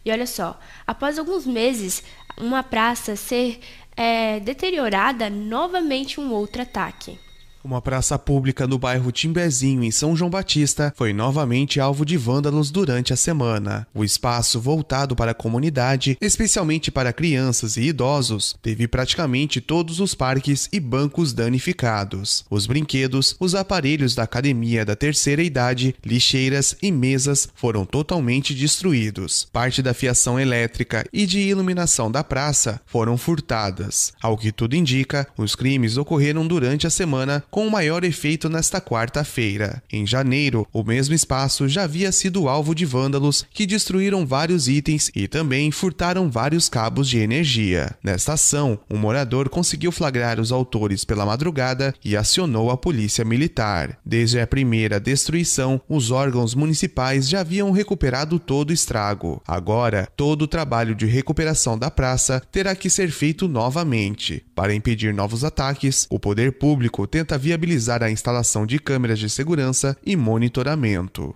E 0.04 0.10
olha 0.10 0.26
só, 0.26 0.58
após 0.84 1.20
alguns 1.20 1.46
meses, 1.46 2.02
uma 2.36 2.64
praça 2.64 3.14
ser 3.14 3.60
é, 3.96 4.40
deteriorada, 4.40 5.30
novamente 5.30 6.20
um 6.20 6.32
outro 6.32 6.62
ataque. 6.62 7.16
Uma 7.62 7.82
praça 7.82 8.18
pública 8.18 8.66
no 8.66 8.78
bairro 8.78 9.12
Timbezinho, 9.12 9.84
em 9.84 9.90
São 9.90 10.16
João 10.16 10.30
Batista, 10.30 10.94
foi 10.96 11.12
novamente 11.12 11.78
alvo 11.78 12.06
de 12.06 12.16
vândalos 12.16 12.70
durante 12.70 13.12
a 13.12 13.16
semana. 13.16 13.86
O 13.94 14.02
espaço 14.02 14.58
voltado 14.58 15.14
para 15.14 15.32
a 15.32 15.34
comunidade, 15.34 16.16
especialmente 16.22 16.90
para 16.90 17.12
crianças 17.12 17.76
e 17.76 17.82
idosos, 17.82 18.56
teve 18.62 18.88
praticamente 18.88 19.60
todos 19.60 20.00
os 20.00 20.14
parques 20.14 20.70
e 20.72 20.80
bancos 20.80 21.34
danificados. 21.34 22.46
Os 22.48 22.66
brinquedos, 22.66 23.36
os 23.38 23.54
aparelhos 23.54 24.14
da 24.14 24.22
academia 24.22 24.82
da 24.82 24.96
terceira 24.96 25.42
idade, 25.42 25.94
lixeiras 26.02 26.74
e 26.80 26.90
mesas 26.90 27.46
foram 27.54 27.84
totalmente 27.84 28.54
destruídos. 28.54 29.46
Parte 29.52 29.82
da 29.82 29.92
fiação 29.92 30.40
elétrica 30.40 31.04
e 31.12 31.26
de 31.26 31.40
iluminação 31.40 32.10
da 32.10 32.24
praça 32.24 32.80
foram 32.86 33.18
furtadas. 33.18 34.14
Ao 34.22 34.38
que 34.38 34.50
tudo 34.50 34.74
indica, 34.74 35.28
os 35.36 35.54
crimes 35.54 35.98
ocorreram 35.98 36.46
durante 36.46 36.86
a 36.86 36.90
semana 36.90 37.44
com 37.50 37.68
maior 37.68 38.04
efeito 38.04 38.48
nesta 38.48 38.80
quarta-feira. 38.80 39.82
Em 39.92 40.06
janeiro, 40.06 40.66
o 40.72 40.82
mesmo 40.82 41.14
espaço 41.14 41.68
já 41.68 41.84
havia 41.84 42.12
sido 42.12 42.48
alvo 42.48 42.74
de 42.74 42.84
vândalos 42.84 43.44
que 43.52 43.66
destruíram 43.66 44.26
vários 44.26 44.68
itens 44.68 45.10
e 45.14 45.26
também 45.26 45.70
furtaram 45.70 46.30
vários 46.30 46.68
cabos 46.68 47.08
de 47.08 47.18
energia. 47.18 47.94
Nesta 48.02 48.34
ação, 48.34 48.78
um 48.88 48.96
morador 48.96 49.48
conseguiu 49.48 49.90
flagrar 49.90 50.38
os 50.38 50.52
autores 50.52 51.04
pela 51.04 51.26
madrugada 51.26 51.94
e 52.04 52.16
acionou 52.16 52.70
a 52.70 52.76
polícia 52.76 53.24
militar. 53.24 53.98
Desde 54.04 54.40
a 54.40 54.46
primeira 54.46 55.00
destruição, 55.00 55.80
os 55.88 56.10
órgãos 56.10 56.54
municipais 56.54 57.28
já 57.28 57.40
haviam 57.40 57.70
recuperado 57.70 58.38
todo 58.38 58.70
o 58.70 58.72
estrago. 58.74 59.42
Agora, 59.46 60.08
todo 60.16 60.42
o 60.42 60.48
trabalho 60.48 60.94
de 60.94 61.06
recuperação 61.06 61.78
da 61.78 61.90
praça 61.90 62.42
terá 62.52 62.74
que 62.74 62.90
ser 62.90 63.10
feito 63.10 63.48
novamente. 63.48 64.44
Para 64.54 64.74
impedir 64.74 65.12
novos 65.14 65.44
ataques, 65.44 66.06
o 66.10 66.18
poder 66.18 66.52
público 66.52 67.06
tenta 67.06 67.38
viabilizar 67.40 68.02
a 68.02 68.10
instalação 68.10 68.64
de 68.64 68.78
câmeras 68.78 69.18
de 69.18 69.28
segurança 69.28 69.96
e 70.06 70.14
monitoramento. 70.14 71.34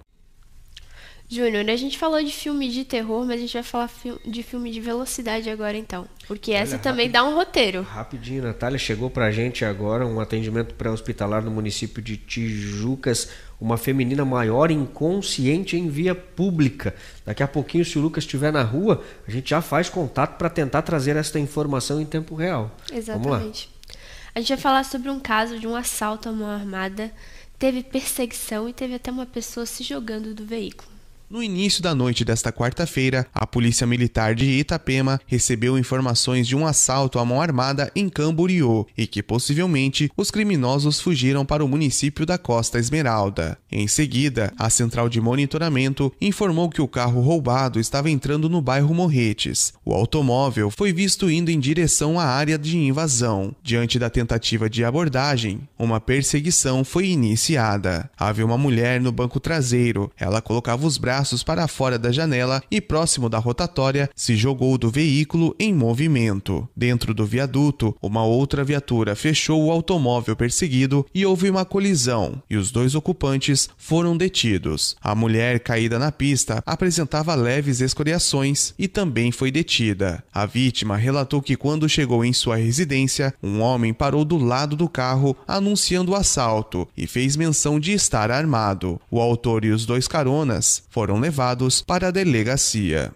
Júnior, 1.28 1.68
a 1.68 1.76
gente 1.76 1.98
falou 1.98 2.22
de 2.22 2.30
filme 2.30 2.68
de 2.68 2.84
terror, 2.84 3.24
mas 3.24 3.36
a 3.36 3.38
gente 3.38 3.54
vai 3.54 3.62
falar 3.62 3.90
de 4.24 4.42
filme 4.42 4.70
de 4.70 4.78
velocidade 4.78 5.48
agora 5.48 5.76
então. 5.76 6.06
Porque 6.28 6.52
Olha, 6.52 6.60
essa 6.60 6.78
também 6.78 7.10
dá 7.10 7.24
um 7.24 7.34
roteiro. 7.34 7.82
Rapidinho, 7.82 8.42
Natália, 8.42 8.78
chegou 8.78 9.08
pra 9.08 9.30
gente 9.30 9.64
agora 9.64 10.06
um 10.06 10.20
atendimento 10.20 10.74
pré-hospitalar 10.74 11.42
no 11.42 11.50
município 11.50 12.02
de 12.02 12.16
Tijucas. 12.16 13.30
Uma 13.60 13.78
feminina 13.78 14.24
maior 14.24 14.70
inconsciente 14.70 15.76
em 15.76 15.88
via 15.88 16.14
pública. 16.14 16.94
Daqui 17.24 17.42
a 17.42 17.48
pouquinho, 17.48 17.84
se 17.84 17.98
o 17.98 18.02
Lucas 18.02 18.24
estiver 18.24 18.52
na 18.52 18.62
rua, 18.62 19.02
a 19.26 19.30
gente 19.30 19.50
já 19.50 19.62
faz 19.62 19.88
contato 19.88 20.36
para 20.36 20.50
tentar 20.50 20.82
trazer 20.82 21.16
esta 21.16 21.38
informação 21.38 22.00
em 22.00 22.04
tempo 22.04 22.34
real. 22.34 22.76
Exatamente. 22.92 23.73
A 24.34 24.40
gente 24.40 24.48
vai 24.48 24.58
falar 24.58 24.84
sobre 24.84 25.10
um 25.10 25.20
caso 25.20 25.60
de 25.60 25.66
um 25.66 25.76
assalto 25.76 26.28
à 26.28 26.32
mão 26.32 26.50
armada. 26.50 27.12
Teve 27.56 27.84
perseguição 27.84 28.68
e 28.68 28.72
teve 28.72 28.94
até 28.94 29.10
uma 29.10 29.26
pessoa 29.26 29.64
se 29.64 29.84
jogando 29.84 30.34
do 30.34 30.44
veículo. 30.44 30.93
No 31.30 31.42
início 31.42 31.82
da 31.82 31.94
noite 31.94 32.22
desta 32.22 32.52
quarta-feira, 32.52 33.26
a 33.32 33.46
Polícia 33.46 33.86
Militar 33.86 34.34
de 34.34 34.44
Itapema 34.44 35.18
recebeu 35.26 35.78
informações 35.78 36.46
de 36.46 36.54
um 36.54 36.66
assalto 36.66 37.18
à 37.18 37.24
mão 37.24 37.40
armada 37.40 37.90
em 37.96 38.10
Camboriú 38.10 38.86
e 38.96 39.06
que 39.06 39.22
possivelmente 39.22 40.10
os 40.16 40.30
criminosos 40.30 41.00
fugiram 41.00 41.44
para 41.44 41.64
o 41.64 41.68
município 41.68 42.26
da 42.26 42.36
Costa 42.36 42.78
Esmeralda. 42.78 43.56
Em 43.72 43.88
seguida, 43.88 44.52
a 44.58 44.68
central 44.68 45.08
de 45.08 45.18
monitoramento 45.18 46.12
informou 46.20 46.68
que 46.68 46.82
o 46.82 46.86
carro 46.86 47.22
roubado 47.22 47.80
estava 47.80 48.10
entrando 48.10 48.48
no 48.48 48.60
bairro 48.60 48.94
Morretes. 48.94 49.72
O 49.82 49.94
automóvel 49.94 50.70
foi 50.70 50.92
visto 50.92 51.30
indo 51.30 51.50
em 51.50 51.58
direção 51.58 52.20
à 52.20 52.26
área 52.26 52.58
de 52.58 52.76
invasão. 52.76 53.56
Diante 53.62 53.98
da 53.98 54.10
tentativa 54.10 54.68
de 54.68 54.84
abordagem, 54.84 55.60
uma 55.78 56.00
perseguição 56.00 56.84
foi 56.84 57.08
iniciada. 57.08 58.10
Havia 58.16 58.44
uma 58.44 58.58
mulher 58.58 59.00
no 59.00 59.10
banco 59.10 59.40
traseiro. 59.40 60.12
Ela 60.18 60.42
colocava 60.42 60.86
os 60.86 60.98
braços 60.98 61.13
braços 61.14 61.44
para 61.44 61.68
fora 61.68 61.96
da 61.96 62.10
janela 62.10 62.60
e, 62.68 62.80
próximo 62.80 63.28
da 63.28 63.38
rotatória, 63.38 64.10
se 64.16 64.34
jogou 64.34 64.76
do 64.76 64.90
veículo 64.90 65.54
em 65.60 65.72
movimento. 65.72 66.68
Dentro 66.76 67.14
do 67.14 67.24
viaduto, 67.24 67.96
uma 68.02 68.24
outra 68.24 68.64
viatura 68.64 69.14
fechou 69.14 69.64
o 69.64 69.70
automóvel 69.70 70.34
perseguido 70.34 71.06
e 71.14 71.24
houve 71.24 71.48
uma 71.48 71.64
colisão, 71.64 72.42
e 72.50 72.56
os 72.56 72.72
dois 72.72 72.96
ocupantes 72.96 73.68
foram 73.78 74.16
detidos. 74.16 74.96
A 75.00 75.14
mulher 75.14 75.60
caída 75.60 76.00
na 76.00 76.10
pista 76.10 76.60
apresentava 76.66 77.32
leves 77.36 77.80
escoriações 77.80 78.74
e 78.76 78.88
também 78.88 79.30
foi 79.30 79.52
detida. 79.52 80.20
A 80.34 80.46
vítima 80.46 80.96
relatou 80.96 81.40
que 81.40 81.54
quando 81.54 81.88
chegou 81.88 82.24
em 82.24 82.32
sua 82.32 82.56
residência, 82.56 83.32
um 83.40 83.60
homem 83.60 83.94
parou 83.94 84.24
do 84.24 84.36
lado 84.36 84.74
do 84.74 84.88
carro 84.88 85.36
anunciando 85.46 86.10
o 86.10 86.16
assalto 86.16 86.88
e 86.96 87.06
fez 87.06 87.36
menção 87.36 87.78
de 87.78 87.92
estar 87.92 88.32
armado. 88.32 89.00
O 89.08 89.20
autor 89.20 89.64
e 89.64 89.70
os 89.70 89.86
dois 89.86 90.08
caronas 90.08 90.82
foram 90.90 91.03
foram 91.04 91.20
levados 91.20 91.82
para 91.82 92.08
a 92.08 92.10
delegacia. 92.10 93.12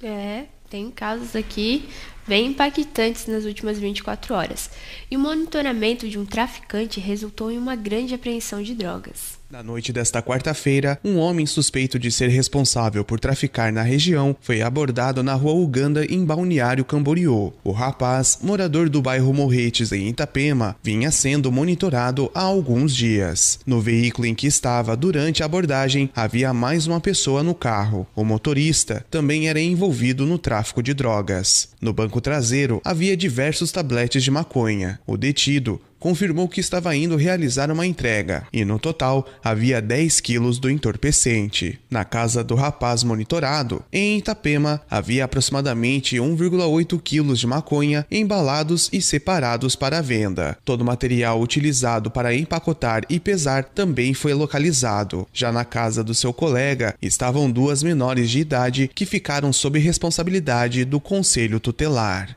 É, 0.00 0.44
tem 0.70 0.88
casos 0.88 1.34
aqui 1.34 1.88
bem 2.28 2.46
impactantes 2.46 3.26
nas 3.26 3.44
últimas 3.44 3.76
24 3.76 4.32
horas. 4.32 4.70
E 5.10 5.16
o 5.16 5.18
monitoramento 5.18 6.08
de 6.08 6.16
um 6.16 6.24
traficante 6.24 7.00
resultou 7.00 7.50
em 7.50 7.58
uma 7.58 7.74
grande 7.74 8.14
apreensão 8.14 8.62
de 8.62 8.72
drogas. 8.72 9.36
Na 9.50 9.62
noite 9.62 9.92
desta 9.92 10.22
quarta-feira, 10.22 10.98
um 11.04 11.18
homem 11.18 11.44
suspeito 11.46 11.98
de 11.98 12.10
ser 12.10 12.28
responsável 12.28 13.04
por 13.04 13.20
traficar 13.20 13.72
na 13.72 13.82
região 13.82 14.34
foi 14.40 14.62
abordado 14.62 15.22
na 15.22 15.34
rua 15.34 15.52
Uganda, 15.52 16.04
em 16.06 16.24
Balneário 16.24 16.84
Camboriú. 16.84 17.52
O 17.62 17.70
rapaz, 17.70 18.38
morador 18.42 18.88
do 18.88 19.02
bairro 19.02 19.32
Morretes, 19.32 19.92
em 19.92 20.08
Itapema, 20.08 20.74
vinha 20.82 21.10
sendo 21.10 21.52
monitorado 21.52 22.30
há 22.34 22.40
alguns 22.40 22.96
dias. 22.96 23.60
No 23.66 23.80
veículo 23.80 24.26
em 24.26 24.34
que 24.34 24.46
estava 24.46 24.96
durante 24.96 25.42
a 25.42 25.46
abordagem, 25.46 26.10
havia 26.16 26.52
mais 26.54 26.86
uma 26.86 27.00
pessoa 27.00 27.42
no 27.42 27.54
carro. 27.54 28.06
O 28.16 28.24
motorista 28.24 29.04
também 29.10 29.48
era 29.48 29.60
envolvido 29.60 30.26
no 30.26 30.38
tráfico 30.38 30.82
de 30.82 30.94
drogas. 30.94 31.68
No 31.80 31.92
banco 31.92 32.20
traseiro 32.20 32.80
havia 32.82 33.16
diversos 33.16 33.70
tabletes 33.70 34.24
de 34.24 34.30
maconha. 34.30 34.98
O 35.06 35.16
detido 35.16 35.80
confirmou 36.04 36.46
que 36.46 36.60
estava 36.60 36.94
indo 36.94 37.16
realizar 37.16 37.70
uma 37.70 37.86
entrega 37.86 38.46
e, 38.52 38.62
no 38.62 38.78
total, 38.78 39.26
havia 39.42 39.80
10 39.80 40.20
quilos 40.20 40.58
do 40.58 40.68
entorpecente. 40.68 41.80
Na 41.90 42.04
casa 42.04 42.44
do 42.44 42.54
rapaz 42.54 43.02
monitorado, 43.02 43.82
em 43.90 44.18
Itapema, 44.18 44.82
havia 44.90 45.24
aproximadamente 45.24 46.16
1,8 46.16 47.00
quilos 47.00 47.38
de 47.38 47.46
maconha 47.46 48.06
embalados 48.10 48.90
e 48.92 49.00
separados 49.00 49.74
para 49.74 50.02
venda. 50.02 50.58
Todo 50.62 50.82
o 50.82 50.84
material 50.84 51.40
utilizado 51.40 52.10
para 52.10 52.34
empacotar 52.34 53.04
e 53.08 53.18
pesar 53.18 53.64
também 53.64 54.12
foi 54.12 54.34
localizado. 54.34 55.26
Já 55.32 55.50
na 55.50 55.64
casa 55.64 56.04
do 56.04 56.12
seu 56.12 56.34
colega 56.34 56.94
estavam 57.00 57.50
duas 57.50 57.82
menores 57.82 58.28
de 58.28 58.40
idade 58.40 58.90
que 58.94 59.06
ficaram 59.06 59.54
sob 59.54 59.78
responsabilidade 59.78 60.84
do 60.84 61.00
conselho 61.00 61.58
tutelar. 61.58 62.36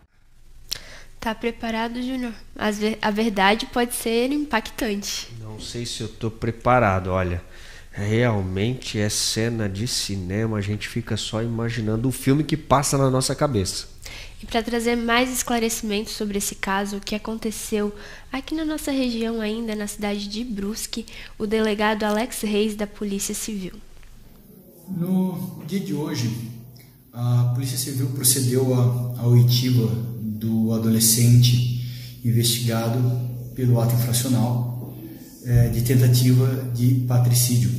Tá 1.28 1.36
preparado, 1.36 2.02
Júnior? 2.02 2.32
A 3.02 3.12
verdade 3.12 3.66
pode 3.66 3.94
ser 3.94 4.32
impactante. 4.32 5.28
Não 5.42 5.60
sei 5.60 5.86
se 5.86 6.00
eu 6.00 6.08
tô 6.08 6.32
preparado, 6.32 7.08
olha. 7.08 7.44
Realmente 7.92 8.98
é 8.98 9.10
cena 9.10 9.68
de 9.68 9.90
cinema, 9.90 10.58
a 10.58 10.62
gente 10.62 10.88
fica 10.88 11.18
só 11.18 11.44
imaginando 11.44 12.08
o 12.08 12.14
filme 12.14 12.46
que 12.46 12.56
passa 12.56 12.98
na 12.98 13.10
nossa 13.10 13.36
cabeça. 13.36 13.90
E 14.42 14.46
para 14.46 14.64
trazer 14.64 14.96
mais 14.96 15.30
esclarecimentos 15.30 16.14
sobre 16.14 16.38
esse 16.38 16.56
caso 16.56 17.02
que 17.02 17.14
aconteceu 17.14 17.94
aqui 18.32 18.56
na 18.56 18.64
nossa 18.64 18.90
região 18.90 19.42
ainda, 19.42 19.76
na 19.76 19.86
cidade 19.86 20.30
de 20.30 20.46
Brusque, 20.46 21.06
o 21.38 21.46
delegado 21.46 22.06
Alex 22.06 22.40
Reis 22.44 22.74
da 22.74 22.88
Polícia 22.88 23.36
Civil. 23.36 23.74
No 24.88 25.62
dia 25.68 25.82
de 25.82 25.94
hoje, 25.94 26.32
a 27.18 27.52
Polícia 27.56 27.80
Civil 27.80 28.06
procedeu 28.10 28.76
à 29.18 29.26
oitiva 29.26 29.88
do 30.22 30.72
adolescente 30.72 31.84
investigado 32.24 33.00
pelo 33.56 33.82
ato 33.82 33.96
infracional 33.96 34.96
é, 35.44 35.70
de 35.70 35.82
tentativa 35.82 36.70
de 36.76 37.06
patricídio. 37.08 37.72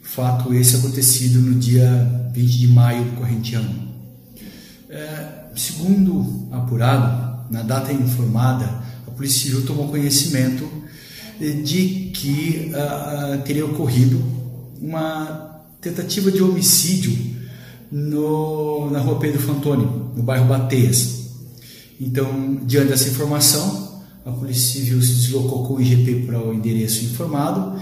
Fato 0.00 0.54
esse 0.54 0.76
acontecido 0.76 1.38
no 1.40 1.60
dia 1.60 2.30
20 2.32 2.58
de 2.58 2.68
maio 2.68 3.04
do 3.04 3.16
corrente 3.16 3.54
ano. 3.54 3.92
É, 4.88 5.50
segundo 5.54 6.48
apurado, 6.50 7.52
na 7.52 7.62
data 7.62 7.92
informada, 7.92 8.64
a 9.06 9.10
Polícia 9.10 9.42
Civil 9.42 9.66
tomou 9.66 9.88
conhecimento 9.88 10.66
de 11.38 12.10
que 12.14 12.72
uh, 12.72 13.42
teria 13.42 13.66
ocorrido 13.66 14.22
uma 14.80 15.60
tentativa 15.80 16.30
de 16.30 16.40
homicídio 16.42 17.31
no, 17.92 18.90
na 18.90 19.00
rua 19.00 19.18
Pedro 19.18 19.40
Fantoni, 19.40 19.86
no 20.16 20.22
bairro 20.22 20.46
Bateias. 20.46 21.26
Então, 22.00 22.58
diante 22.64 22.88
dessa 22.88 23.10
informação, 23.10 24.00
a 24.24 24.30
Polícia 24.30 24.80
Civil 24.80 25.02
se 25.02 25.12
deslocou 25.12 25.66
com 25.66 25.74
o 25.74 25.80
IGP 25.80 26.26
para 26.26 26.42
o 26.42 26.54
endereço 26.54 27.04
informado 27.04 27.78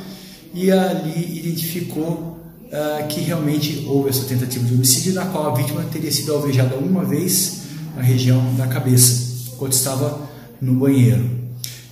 e 0.52 0.70
ali 0.70 1.38
identificou 1.38 2.40
uh, 2.66 3.06
que 3.08 3.20
realmente 3.20 3.86
houve 3.86 4.10
essa 4.10 4.24
tentativa 4.24 4.64
de 4.64 4.74
homicídio, 4.74 5.14
na 5.14 5.26
qual 5.26 5.52
a 5.52 5.54
vítima 5.54 5.82
teria 5.92 6.10
sido 6.10 6.34
alvejada 6.34 6.74
uma 6.76 7.04
vez 7.04 7.62
na 7.94 8.02
região 8.02 8.54
da 8.56 8.66
cabeça, 8.66 9.52
quando 9.56 9.72
estava 9.72 10.28
no 10.60 10.74
banheiro. 10.74 11.38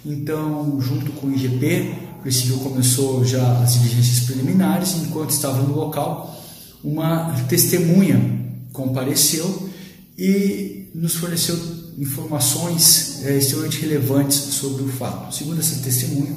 Então, 0.05 0.81
junto 0.81 1.13
com 1.13 1.29
o 1.29 1.33
IGP, 1.33 1.95
o 2.17 2.23
Polícia 2.23 2.43
Civil 2.43 2.59
começou 2.59 3.25
já 3.25 3.59
as 3.59 3.75
diligências 3.75 4.27
preliminares, 4.27 4.97
enquanto 4.97 5.31
estava 5.31 5.63
no 5.63 5.75
local, 5.75 6.38
uma 6.83 7.33
testemunha 7.49 8.39
compareceu 8.73 9.69
e 10.17 10.91
nos 10.95 11.15
forneceu 11.17 11.57
informações 11.99 13.25
é, 13.25 13.37
extremamente 13.37 13.81
relevantes 13.81 14.37
sobre 14.37 14.85
o 14.85 14.89
fato. 14.89 15.35
Segundo 15.35 15.59
essa 15.59 15.83
testemunha, 15.83 16.37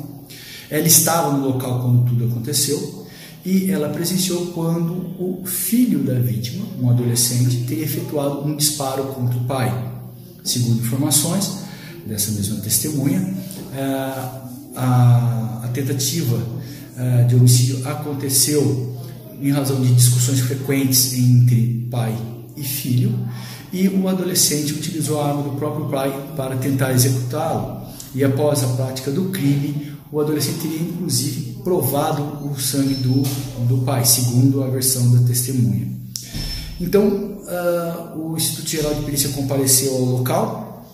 ela 0.70 0.88
estava 0.88 1.38
no 1.38 1.48
local 1.48 1.82
quando 1.82 2.06
tudo 2.06 2.26
aconteceu 2.26 3.08
e 3.46 3.72
ela 3.72 3.90
presenciou 3.90 4.48
quando 4.48 4.94
o 5.20 5.44
filho 5.46 6.00
da 6.04 6.14
vítima, 6.14 6.66
um 6.80 6.90
adolescente, 6.90 7.66
teria 7.68 7.84
efetuado 7.84 8.46
um 8.46 8.56
disparo 8.56 9.04
contra 9.06 9.38
o 9.38 9.44
pai. 9.46 9.92
Segundo 10.44 10.80
informações 10.80 11.60
dessa 12.06 12.32
mesma 12.32 12.58
testemunha, 12.58 13.36
é, 13.76 13.84
a, 14.76 15.62
a 15.64 15.68
tentativa 15.74 16.42
é, 16.98 17.24
de 17.24 17.36
homicídio 17.36 17.88
aconteceu 17.88 18.91
em 19.42 19.52
razão 19.52 19.82
de 19.82 19.94
discussões 19.94 20.40
frequentes 20.40 21.14
entre 21.14 21.88
pai 21.90 22.16
e 22.56 22.64
filho, 22.64 23.14
e 23.74 23.88
o 23.88 24.08
adolescente 24.08 24.74
utilizou 24.74 25.22
a 25.22 25.30
arma 25.30 25.44
do 25.44 25.52
próprio 25.52 25.88
pai 25.88 26.34
para 26.36 26.58
tentar 26.58 26.92
executá-lo. 26.94 27.82
E 28.14 28.24
após 28.24 28.64
a 28.64 28.68
prática 28.68 29.10
do 29.12 29.30
crime, 29.30 29.94
o 30.12 30.20
adolescente 30.20 30.60
teria 30.60 30.82
inclusive 30.82 31.62
provado 31.64 32.22
o 32.46 32.60
sangue 32.60 32.96
do, 32.96 33.24
do 33.68 33.84
pai, 33.86 34.04
segundo 34.04 34.62
a 34.62 34.68
versão 34.68 35.12
da 35.14 35.26
testemunha. 35.26 35.88
Então, 36.80 37.08
uh, 37.08 38.20
o 38.20 38.36
Instituto 38.36 38.70
Geral 38.70 38.94
de 38.96 39.02
Perícia 39.04 39.30
compareceu 39.30 39.96
ao 39.96 40.02
local, 40.02 40.86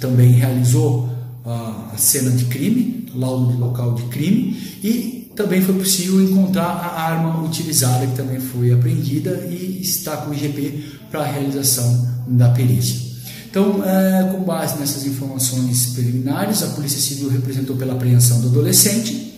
também 0.00 0.32
realizou 0.32 1.08
uh, 1.44 1.92
a 1.92 1.96
cena 1.96 2.30
de 2.32 2.44
crime, 2.46 3.06
laudo 3.14 3.52
de 3.52 3.58
local 3.58 3.94
de 3.94 4.02
crime, 4.04 4.60
e 4.82 5.15
também 5.36 5.60
foi 5.60 5.74
possível 5.74 6.20
encontrar 6.22 6.64
a 6.64 7.02
arma 7.02 7.44
utilizada, 7.44 8.06
que 8.06 8.16
também 8.16 8.40
foi 8.40 8.72
apreendida 8.72 9.46
e 9.50 9.80
está 9.82 10.16
com 10.16 10.30
o 10.30 10.34
IGP 10.34 10.82
para 11.10 11.20
a 11.20 11.26
realização 11.26 12.08
da 12.26 12.48
perícia. 12.48 13.06
Então, 13.48 13.82
é, 13.84 14.32
com 14.32 14.42
base 14.42 14.78
nessas 14.78 15.06
informações 15.06 15.92
preliminares, 15.94 16.62
a 16.62 16.68
Polícia 16.68 17.00
Civil 17.00 17.28
representou 17.28 17.76
pela 17.76 17.92
apreensão 17.92 18.40
do 18.40 18.48
adolescente 18.48 19.34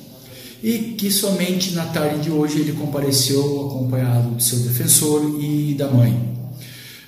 e 0.62 0.94
que 0.96 1.10
somente 1.10 1.72
na 1.74 1.86
tarde 1.86 2.22
de 2.22 2.30
hoje 2.30 2.60
ele 2.60 2.72
compareceu 2.72 3.68
acompanhado 3.68 4.30
do 4.30 4.42
seu 4.42 4.58
defensor 4.60 5.40
e 5.40 5.74
da 5.74 5.88
mãe. 5.90 6.36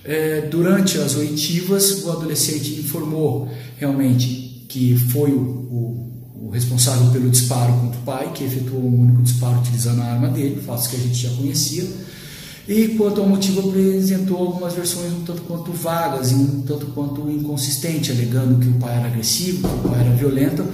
É, 0.04 0.42
durante 0.42 0.98
as 0.98 1.14
oitivas, 1.14 2.04
o 2.04 2.10
adolescente 2.10 2.74
informou 2.80 3.48
realmente 3.76 4.64
que 4.68 4.96
foi 4.96 5.32
o, 5.32 5.40
o, 5.40 6.09
o, 6.50 6.54
responsável 6.54 7.10
pelo 7.10 7.30
disparo 7.30 7.72
contra 7.74 8.00
o 8.00 8.02
pai, 8.02 8.32
que 8.34 8.44
efetuou 8.44 8.82
um 8.82 9.02
único 9.02 9.22
disparo 9.22 9.58
utilizando 9.58 10.02
a 10.02 10.06
arma 10.06 10.28
dele, 10.28 10.60
fatos 10.60 10.86
que 10.86 10.96
a 10.96 10.98
gente 10.98 11.14
já 11.14 11.30
conhecia 11.30 11.86
e 12.70 12.88
quanto 12.96 13.20
ao 13.20 13.26
motivo, 13.26 13.68
apresentou 13.68 14.38
algumas 14.38 14.74
versões 14.74 15.12
um 15.12 15.24
tanto 15.24 15.42
quanto 15.42 15.72
vagas 15.72 16.30
e 16.30 16.34
um 16.34 16.62
tanto 16.62 16.86
quanto 16.86 17.28
inconsistente, 17.28 18.12
alegando 18.12 18.60
que 18.60 18.68
o 18.68 18.74
pai 18.74 18.96
era 18.96 19.08
agressivo, 19.08 19.68
que 19.68 19.88
o 19.88 19.90
pai 19.90 20.00
era 20.00 20.10
violento, 20.10 20.64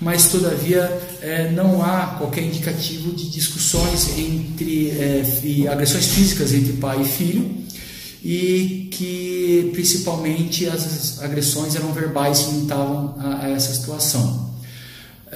mas 0.00 0.26
todavia 0.26 0.80
é, 1.20 1.52
não 1.52 1.80
há 1.80 2.16
qualquer 2.18 2.42
indicativo 2.42 3.12
de 3.12 3.30
discussões 3.30 4.18
entre 4.18 4.90
é, 4.90 5.22
agressões 5.70 6.06
físicas 6.06 6.52
entre 6.52 6.72
pai 6.72 7.02
e 7.02 7.04
filho 7.04 7.48
e 8.24 8.88
que 8.90 9.70
principalmente 9.72 10.66
as 10.66 11.22
agressões 11.22 11.76
eram 11.76 11.92
verbais 11.92 12.40
e 12.40 12.50
limitavam 12.50 13.14
a, 13.16 13.44
a 13.44 13.50
essa 13.50 13.72
situação. 13.72 14.43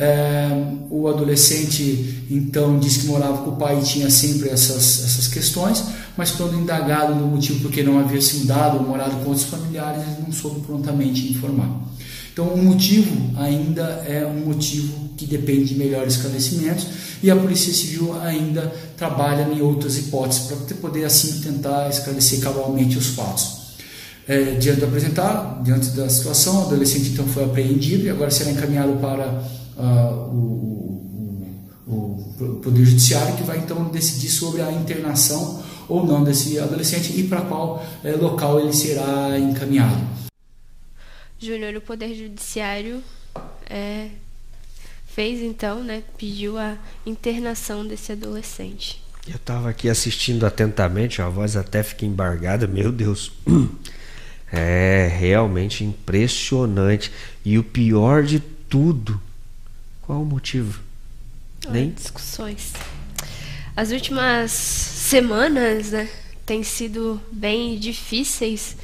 É, 0.00 0.48
o 0.90 1.08
adolescente 1.08 2.22
então 2.30 2.78
disse 2.78 3.00
que 3.00 3.06
morava 3.08 3.38
com 3.38 3.50
o 3.50 3.56
pai 3.56 3.80
e 3.80 3.82
tinha 3.82 4.08
sempre 4.08 4.48
essas, 4.48 5.04
essas 5.04 5.26
questões, 5.26 5.82
mas 6.16 6.30
quando 6.30 6.56
indagado 6.56 7.16
no 7.16 7.26
motivo 7.26 7.58
por 7.60 7.72
que 7.72 7.82
não 7.82 7.98
havia 7.98 8.20
se 8.20 8.36
mudado 8.36 8.76
ou 8.78 8.84
morado 8.84 9.16
com 9.16 9.30
outros 9.30 9.46
familiares, 9.46 10.02
ele 10.02 10.22
não 10.24 10.32
soube 10.32 10.60
prontamente 10.60 11.28
informar. 11.28 11.68
Então, 12.32 12.46
o 12.46 12.56
motivo 12.56 13.36
ainda 13.36 13.82
é 14.06 14.24
um 14.24 14.46
motivo 14.46 15.10
que 15.16 15.26
depende 15.26 15.64
de 15.64 15.74
melhores 15.74 16.14
esclarecimentos 16.14 16.86
e 17.20 17.28
a 17.28 17.34
Polícia 17.34 17.72
Civil 17.72 18.16
ainda 18.22 18.72
trabalha 18.96 19.52
em 19.52 19.60
outras 19.60 19.98
hipóteses 19.98 20.44
para 20.44 20.76
poder 20.76 21.04
assim 21.04 21.40
tentar 21.40 21.88
esclarecer 21.88 22.38
cabalmente 22.38 22.96
os 22.96 23.08
fatos. 23.08 23.58
É, 24.28 24.52
diante 24.52 24.78
do 24.78 24.86
apresentado, 24.86 25.64
diante 25.64 25.88
da 25.88 26.08
situação, 26.08 26.60
o 26.60 26.66
adolescente 26.66 27.08
então 27.08 27.26
foi 27.26 27.42
apreendido 27.44 28.04
e 28.04 28.10
agora 28.10 28.30
será 28.30 28.52
encaminhado 28.52 28.92
para 29.00 29.42
uh, 29.78 30.34
o, 30.34 31.64
o, 31.86 31.92
o, 32.40 32.60
Poder 32.62 32.84
Judiciário, 32.84 33.36
que 33.36 33.44
vai 33.44 33.58
então 33.58 33.84
decidir 33.84 34.28
sobre 34.28 34.60
a 34.60 34.72
internação 34.72 35.62
ou 35.88 36.04
não 36.04 36.22
desse 36.22 36.58
adolescente 36.58 37.18
e 37.18 37.26
para 37.26 37.40
qual 37.42 37.82
é, 38.04 38.12
local 38.12 38.60
ele 38.60 38.72
será 38.72 39.38
encaminhado. 39.38 39.96
Júnior, 41.38 41.76
o 41.76 41.80
Poder 41.80 42.14
Judiciário 42.14 43.02
é, 43.70 44.08
fez 45.06 45.40
então, 45.40 45.82
né, 45.82 46.02
pediu 46.18 46.58
a 46.58 46.76
internação 47.06 47.86
desse 47.86 48.12
adolescente. 48.12 49.00
Eu 49.26 49.36
estava 49.36 49.70
aqui 49.70 49.88
assistindo 49.88 50.44
atentamente, 50.44 51.22
a 51.22 51.28
voz 51.28 51.56
até 51.56 51.82
fica 51.82 52.04
embargada, 52.04 52.66
meu 52.66 52.92
Deus. 52.92 53.32
É 54.50 55.06
realmente 55.14 55.84
impressionante. 55.84 57.12
E 57.44 57.58
o 57.58 57.62
pior 57.62 58.22
de 58.22 58.40
tudo 58.40 59.20
qual 60.08 60.22
o 60.22 60.24
motivo? 60.24 60.80
Nem 61.70 61.90
discussões. 61.90 62.72
As 63.76 63.90
últimas 63.90 64.50
semanas, 64.50 65.90
né, 65.90 66.08
têm 66.46 66.62
sido 66.62 67.20
bem 67.30 67.78
difíceis, 67.78 68.74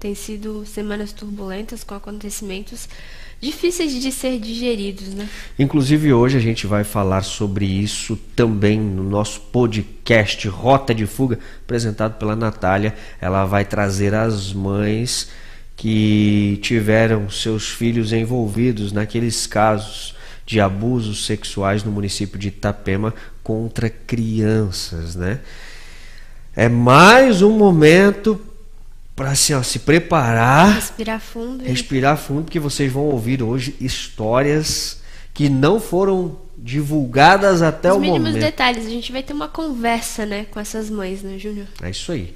têm 0.00 0.14
sido 0.14 0.64
semanas 0.64 1.12
turbulentas 1.12 1.84
com 1.84 1.94
acontecimentos 1.94 2.88
difíceis 3.42 3.92
de 4.00 4.10
ser 4.10 4.38
digeridos, 4.38 5.08
né? 5.12 5.28
Inclusive 5.58 6.14
hoje 6.14 6.38
a 6.38 6.40
gente 6.40 6.66
vai 6.66 6.82
falar 6.82 7.24
sobre 7.24 7.66
isso 7.66 8.16
também 8.34 8.80
no 8.80 9.02
nosso 9.02 9.38
podcast 9.52 10.48
Rota 10.48 10.94
de 10.94 11.04
Fuga, 11.04 11.38
apresentado 11.62 12.14
pela 12.18 12.34
Natália. 12.34 12.94
Ela 13.20 13.44
vai 13.44 13.66
trazer 13.66 14.14
as 14.14 14.54
mães 14.54 15.30
que 15.76 16.58
tiveram 16.62 17.28
seus 17.28 17.68
filhos 17.68 18.14
envolvidos 18.14 18.92
naqueles 18.92 19.46
casos 19.46 20.18
de 20.50 20.60
abusos 20.60 21.26
sexuais 21.26 21.84
no 21.84 21.92
município 21.92 22.36
de 22.36 22.48
Itapema 22.48 23.14
contra 23.40 23.88
crianças, 23.88 25.14
né? 25.14 25.38
É 26.56 26.68
mais 26.68 27.40
um 27.40 27.56
momento 27.56 28.40
para 29.14 29.30
assim, 29.30 29.54
ó, 29.54 29.62
se 29.62 29.78
preparar, 29.78 30.74
respirar 30.74 31.20
fundo, 31.20 31.62
respirar 31.62 32.16
fundo, 32.16 32.42
porque 32.42 32.58
vocês 32.58 32.92
vão 32.92 33.04
ouvir 33.04 33.44
hoje 33.44 33.76
histórias 33.80 35.00
que 35.32 35.48
não 35.48 35.78
foram 35.78 36.36
divulgadas 36.58 37.62
até 37.62 37.92
Os 37.92 37.98
o 37.98 38.00
momento. 38.00 38.14
Os 38.14 38.22
mínimos 38.24 38.44
detalhes, 38.44 38.84
a 38.84 38.90
gente 38.90 39.12
vai 39.12 39.22
ter 39.22 39.32
uma 39.32 39.46
conversa, 39.46 40.26
né, 40.26 40.46
com 40.50 40.58
essas 40.58 40.90
mães, 40.90 41.22
né, 41.22 41.38
Júnior? 41.38 41.68
É 41.80 41.90
isso 41.90 42.10
aí 42.10 42.34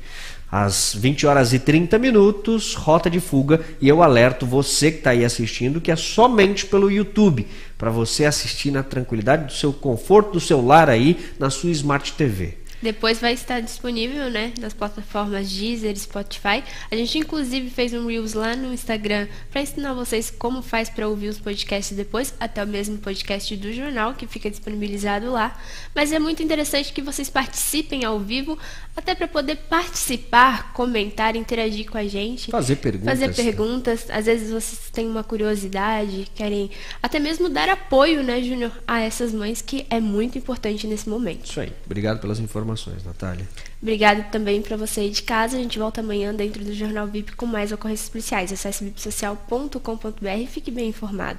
às 0.56 0.94
20 0.94 1.26
horas 1.26 1.52
e 1.52 1.58
30 1.58 1.98
minutos, 1.98 2.76
Rota 2.76 3.10
de 3.10 3.18
Fuga, 3.18 3.60
e 3.80 3.88
eu 3.88 4.04
alerto 4.04 4.46
você 4.46 4.92
que 4.92 4.98
está 4.98 5.10
aí 5.10 5.24
assistindo 5.24 5.80
que 5.80 5.90
é 5.90 5.96
somente 5.96 6.64
pelo 6.64 6.88
YouTube, 6.88 7.48
para 7.76 7.90
você 7.90 8.24
assistir 8.24 8.70
na 8.70 8.84
tranquilidade 8.84 9.46
do 9.46 9.52
seu 9.52 9.72
conforto, 9.72 10.34
do 10.34 10.40
seu 10.40 10.64
lar 10.64 10.88
aí, 10.88 11.18
na 11.40 11.50
sua 11.50 11.72
Smart 11.72 12.12
TV. 12.12 12.58
Depois 12.84 13.18
vai 13.18 13.32
estar 13.32 13.60
disponível, 13.60 14.30
né, 14.30 14.52
nas 14.60 14.74
plataformas 14.74 15.50
Deezer, 15.50 15.98
Spotify. 15.98 16.62
A 16.90 16.94
gente 16.94 17.16
inclusive 17.16 17.70
fez 17.70 17.94
um 17.94 18.06
Reels 18.06 18.34
lá 18.34 18.54
no 18.54 18.74
Instagram 18.74 19.26
para 19.50 19.62
ensinar 19.62 19.94
vocês 19.94 20.30
como 20.30 20.60
faz 20.60 20.90
para 20.90 21.08
ouvir 21.08 21.28
os 21.28 21.38
podcasts 21.38 21.96
depois, 21.96 22.34
até 22.38 22.62
o 22.62 22.66
mesmo 22.66 22.98
podcast 22.98 23.56
do 23.56 23.72
jornal 23.72 24.12
que 24.12 24.26
fica 24.26 24.50
disponibilizado 24.50 25.30
lá. 25.32 25.58
Mas 25.94 26.12
é 26.12 26.18
muito 26.18 26.42
interessante 26.42 26.92
que 26.92 27.00
vocês 27.00 27.30
participem 27.30 28.04
ao 28.04 28.20
vivo, 28.20 28.58
até 28.94 29.14
para 29.14 29.28
poder 29.28 29.56
participar, 29.56 30.74
comentar, 30.74 31.36
interagir 31.36 31.90
com 31.90 31.96
a 31.96 32.06
gente, 32.06 32.50
fazer 32.50 32.76
perguntas. 32.76 33.18
Fazer 33.18 33.34
perguntas. 33.34 34.10
Às 34.10 34.26
vezes 34.26 34.50
vocês 34.50 34.90
têm 34.92 35.08
uma 35.08 35.24
curiosidade, 35.24 36.28
querem 36.34 36.70
até 37.02 37.18
mesmo 37.18 37.48
dar 37.48 37.70
apoio, 37.70 38.22
né, 38.22 38.42
Júnior, 38.42 38.72
a 38.86 39.00
essas 39.00 39.32
mães 39.32 39.62
que 39.62 39.86
é 39.88 40.00
muito 40.00 40.36
importante 40.36 40.86
nesse 40.86 41.08
momento. 41.08 41.46
Isso 41.46 41.60
aí. 41.60 41.72
Obrigado 41.86 42.20
pelas 42.20 42.38
informações 42.38 42.73
informações, 42.74 43.04
Natália. 43.04 43.48
Obrigada 43.80 44.24
também 44.24 44.60
para 44.60 44.76
você 44.76 45.00
aí 45.00 45.10
de 45.10 45.22
casa. 45.22 45.56
A 45.56 45.60
gente 45.60 45.78
volta 45.78 46.00
amanhã 46.00 46.34
dentro 46.34 46.64
do 46.64 46.74
Jornal 46.74 47.06
VIP 47.06 47.32
com 47.36 47.46
mais 47.46 47.72
ocorrências 47.72 48.08
policiais. 48.08 48.52
Acesse 48.52 48.84
vipsocial.com.br 48.84 50.28
e 50.38 50.46
fique 50.46 50.70
bem 50.70 50.88
informado. 50.88 51.38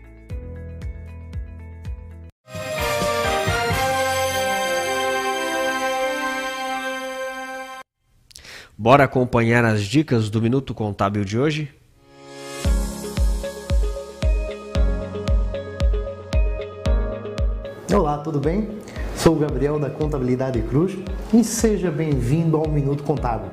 Bora 8.83 9.03
acompanhar 9.03 9.63
as 9.63 9.83
dicas 9.83 10.27
do 10.27 10.41
Minuto 10.41 10.73
Contábil 10.73 11.23
de 11.23 11.37
hoje? 11.37 11.71
Olá, 17.93 18.17
tudo 18.17 18.39
bem? 18.39 18.69
Sou 19.15 19.35
o 19.35 19.39
Gabriel 19.39 19.77
da 19.77 19.87
Contabilidade 19.87 20.59
Cruz 20.63 20.97
e 21.31 21.43
seja 21.43 21.91
bem-vindo 21.91 22.57
ao 22.57 22.67
Minuto 22.67 23.03
Contábil. 23.03 23.51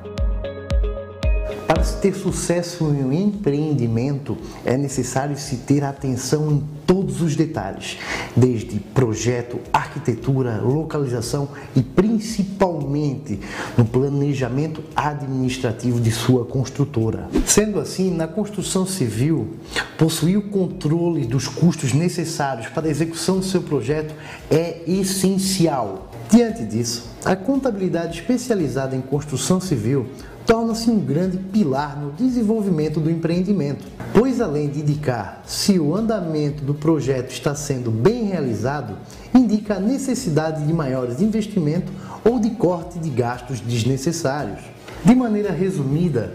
Para 1.69 1.83
se 1.83 1.97
ter 1.97 2.15
sucesso 2.15 2.85
em 2.85 3.03
um 3.03 3.13
empreendimento, 3.13 4.35
é 4.65 4.75
necessário 4.75 5.37
se 5.37 5.57
ter 5.57 5.83
atenção 5.83 6.51
em 6.51 6.63
todos 6.87 7.21
os 7.21 7.35
detalhes, 7.35 7.99
desde 8.35 8.79
projeto, 8.79 9.59
arquitetura, 9.71 10.59
localização 10.63 11.47
e 11.75 11.83
principalmente 11.83 13.39
no 13.77 13.85
planejamento 13.85 14.83
administrativo 14.95 16.01
de 16.01 16.09
sua 16.09 16.43
construtora. 16.43 17.29
Sendo 17.45 17.79
assim, 17.79 18.09
na 18.09 18.27
construção 18.27 18.87
civil, 18.87 19.53
possuir 19.95 20.39
o 20.39 20.49
controle 20.49 21.23
dos 21.23 21.47
custos 21.47 21.93
necessários 21.93 22.65
para 22.65 22.87
a 22.87 22.89
execução 22.89 23.37
do 23.37 23.45
seu 23.45 23.61
projeto 23.61 24.15
é 24.49 24.81
essencial. 24.87 26.09
Diante 26.31 26.65
disso, 26.65 27.09
a 27.23 27.35
contabilidade 27.35 28.21
especializada 28.21 28.95
em 28.95 29.01
construção 29.01 29.61
civil 29.61 30.07
torna-se 30.49 30.89
um 30.89 30.99
grande 30.99 31.37
pilar 31.37 31.95
no 31.95 32.11
desenvolvimento 32.11 32.99
do 32.99 33.11
empreendimento, 33.11 33.85
pois 34.11 34.41
além 34.41 34.67
de 34.67 34.79
indicar 34.79 35.43
se 35.45 35.77
o 35.77 35.95
andamento 35.95 36.63
do 36.63 36.73
projeto 36.73 37.29
está 37.29 37.53
sendo 37.53 37.91
bem 37.91 38.23
realizado, 38.23 38.97
indica 39.31 39.75
a 39.75 39.79
necessidade 39.79 40.65
de 40.65 40.73
maiores 40.73 41.21
investimentos 41.21 41.93
ou 42.25 42.39
de 42.39 42.49
corte 42.49 42.97
de 42.97 43.11
gastos 43.11 43.59
desnecessários. 43.59 44.61
De 45.05 45.13
maneira 45.13 45.51
resumida, 45.51 46.33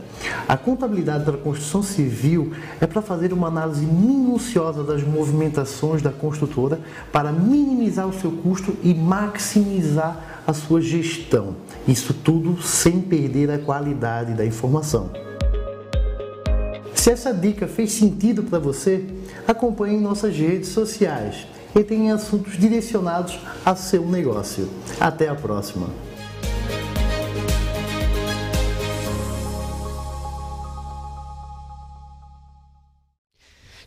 a 0.49 0.57
contabilidade 0.57 1.25
para 1.25 1.35
a 1.35 1.39
construção 1.39 1.83
civil 1.83 2.53
é 2.81 2.87
para 2.87 3.03
fazer 3.03 3.33
uma 3.33 3.49
análise 3.49 3.85
minuciosa 3.85 4.85
das 4.85 5.03
movimentações 5.03 6.01
da 6.01 6.11
construtora 6.11 6.79
para 7.13 7.33
minimizar 7.33 8.09
o 8.09 8.13
seu 8.13 8.31
custo 8.31 8.77
e 8.83 8.95
maximizar 8.95 10.34
a 10.47 10.53
sua 10.53 10.81
gestão. 10.81 11.57
Isso 11.87 12.15
tudo 12.15 12.61
sem 12.63 13.01
perder 13.01 13.51
a 13.51 13.59
qualidade 13.59 14.35
da 14.35 14.45
informação. 14.45 15.11
Se 16.95 17.11
essa 17.11 17.33
dica 17.33 17.67
fez 17.67 17.93
sentido 17.93 18.43
para 18.45 18.59
você, 18.59 19.05
acompanhe 19.47 20.01
nossas 20.01 20.37
redes 20.37 20.71
sociais 20.71 21.47
e 21.77 21.83
tenha 21.83 22.15
assuntos 22.15 22.57
direcionados 22.59 23.39
a 23.65 23.75
seu 23.75 24.07
negócio. 24.07 24.69
Até 24.99 25.29
a 25.29 25.35
próxima! 25.35 25.89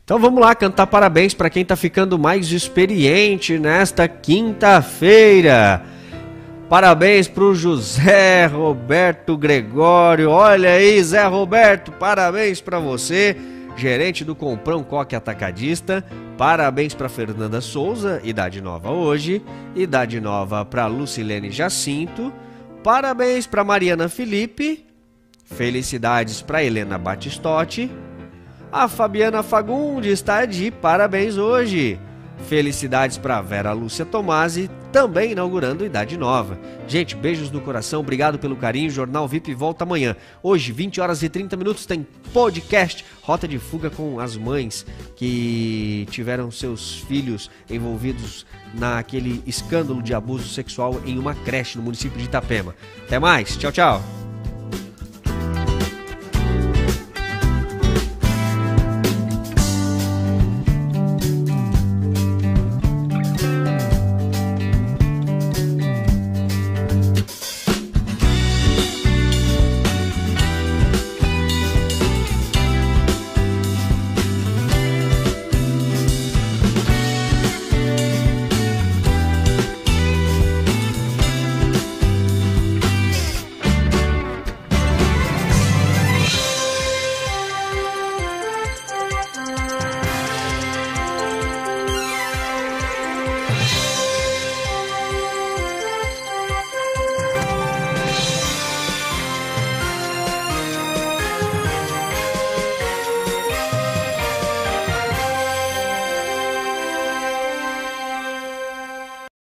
Então 0.04 0.20
vamos 0.20 0.40
lá 0.40 0.56
cantar 0.56 0.88
parabéns 0.88 1.34
para 1.34 1.50
quem 1.50 1.64
está 1.64 1.76
ficando 1.76 2.18
mais 2.18 2.50
experiente 2.52 3.60
nesta 3.60 4.08
quinta-feira. 4.08 5.97
Parabéns 6.70 7.30
para 7.30 7.46
o 7.46 7.56
José 7.56 8.46
Roberto 8.46 9.38
Gregório. 9.38 10.30
Olha 10.30 10.72
aí, 10.72 11.02
Zé 11.02 11.26
Roberto, 11.26 11.94
parabéns 11.94 12.60
para 12.60 12.78
você, 12.78 13.38
gerente 13.78 14.26
do 14.26 14.36
Comprão 14.36 14.84
Coque 14.84 15.16
Atacadista. 15.16 16.04
Parabéns 16.38 16.94
para 16.94 17.08
Fernanda 17.08 17.62
Souza, 17.62 18.20
idade 18.22 18.62
nova 18.62 18.92
hoje. 18.92 19.42
Idade 19.78 20.20
nova 20.20 20.66
para 20.66 20.88
Lucilene 20.88 21.52
Jacinto. 21.52 22.34
Parabéns 22.84 23.48
para 23.48 23.64
Mariana 23.64 24.10
Felipe. 24.10 24.86
Felicidades 25.46 26.42
para 26.42 26.64
Helena 26.64 26.98
Batistotti. 26.98 27.90
A 28.70 28.90
Fabiana 28.90 29.42
Fagundes 29.42 30.12
está 30.12 30.44
de 30.44 30.70
parabéns 30.70 31.38
hoje. 31.38 31.98
Felicidades 32.50 33.18
para 33.18 33.42
Vera 33.42 33.72
Lúcia 33.72 34.06
Tomasi, 34.06 34.70
também 34.92 35.32
inaugurando 35.32 35.86
Idade 35.86 36.18
Nova. 36.18 36.60
Gente, 36.88 37.16
beijos 37.16 37.52
no 37.52 37.62
coração, 37.62 38.00
obrigado 38.00 38.40
pelo 38.40 38.56
carinho. 38.56 38.90
Jornal 38.90 39.28
VIP 39.28 39.54
volta 39.54 39.84
amanhã. 39.84 40.16
Hoje, 40.42 40.72
20 40.72 41.02
horas 41.02 41.24
e 41.24 41.30
30 41.30 41.56
minutos, 41.56 41.86
tem 41.86 42.06
podcast 42.34 43.06
Rota 43.22 43.48
de 43.48 43.60
Fuga 43.60 43.90
com 43.90 44.20
as 44.20 44.38
mães 44.38 44.86
que 45.16 46.08
tiveram 46.10 46.50
seus 46.52 47.00
filhos 47.02 47.50
envolvidos 47.70 48.46
naquele 48.74 49.42
escândalo 49.46 50.02
de 50.02 50.14
abuso 50.14 50.48
sexual 50.48 51.02
em 51.06 51.18
uma 51.18 51.36
creche 51.36 51.78
no 51.78 51.84
município 51.84 52.18
de 52.18 52.26
Itapema. 52.26 52.76
Até 53.06 53.20
mais, 53.20 53.56
tchau, 53.58 53.72
tchau. 53.72 54.27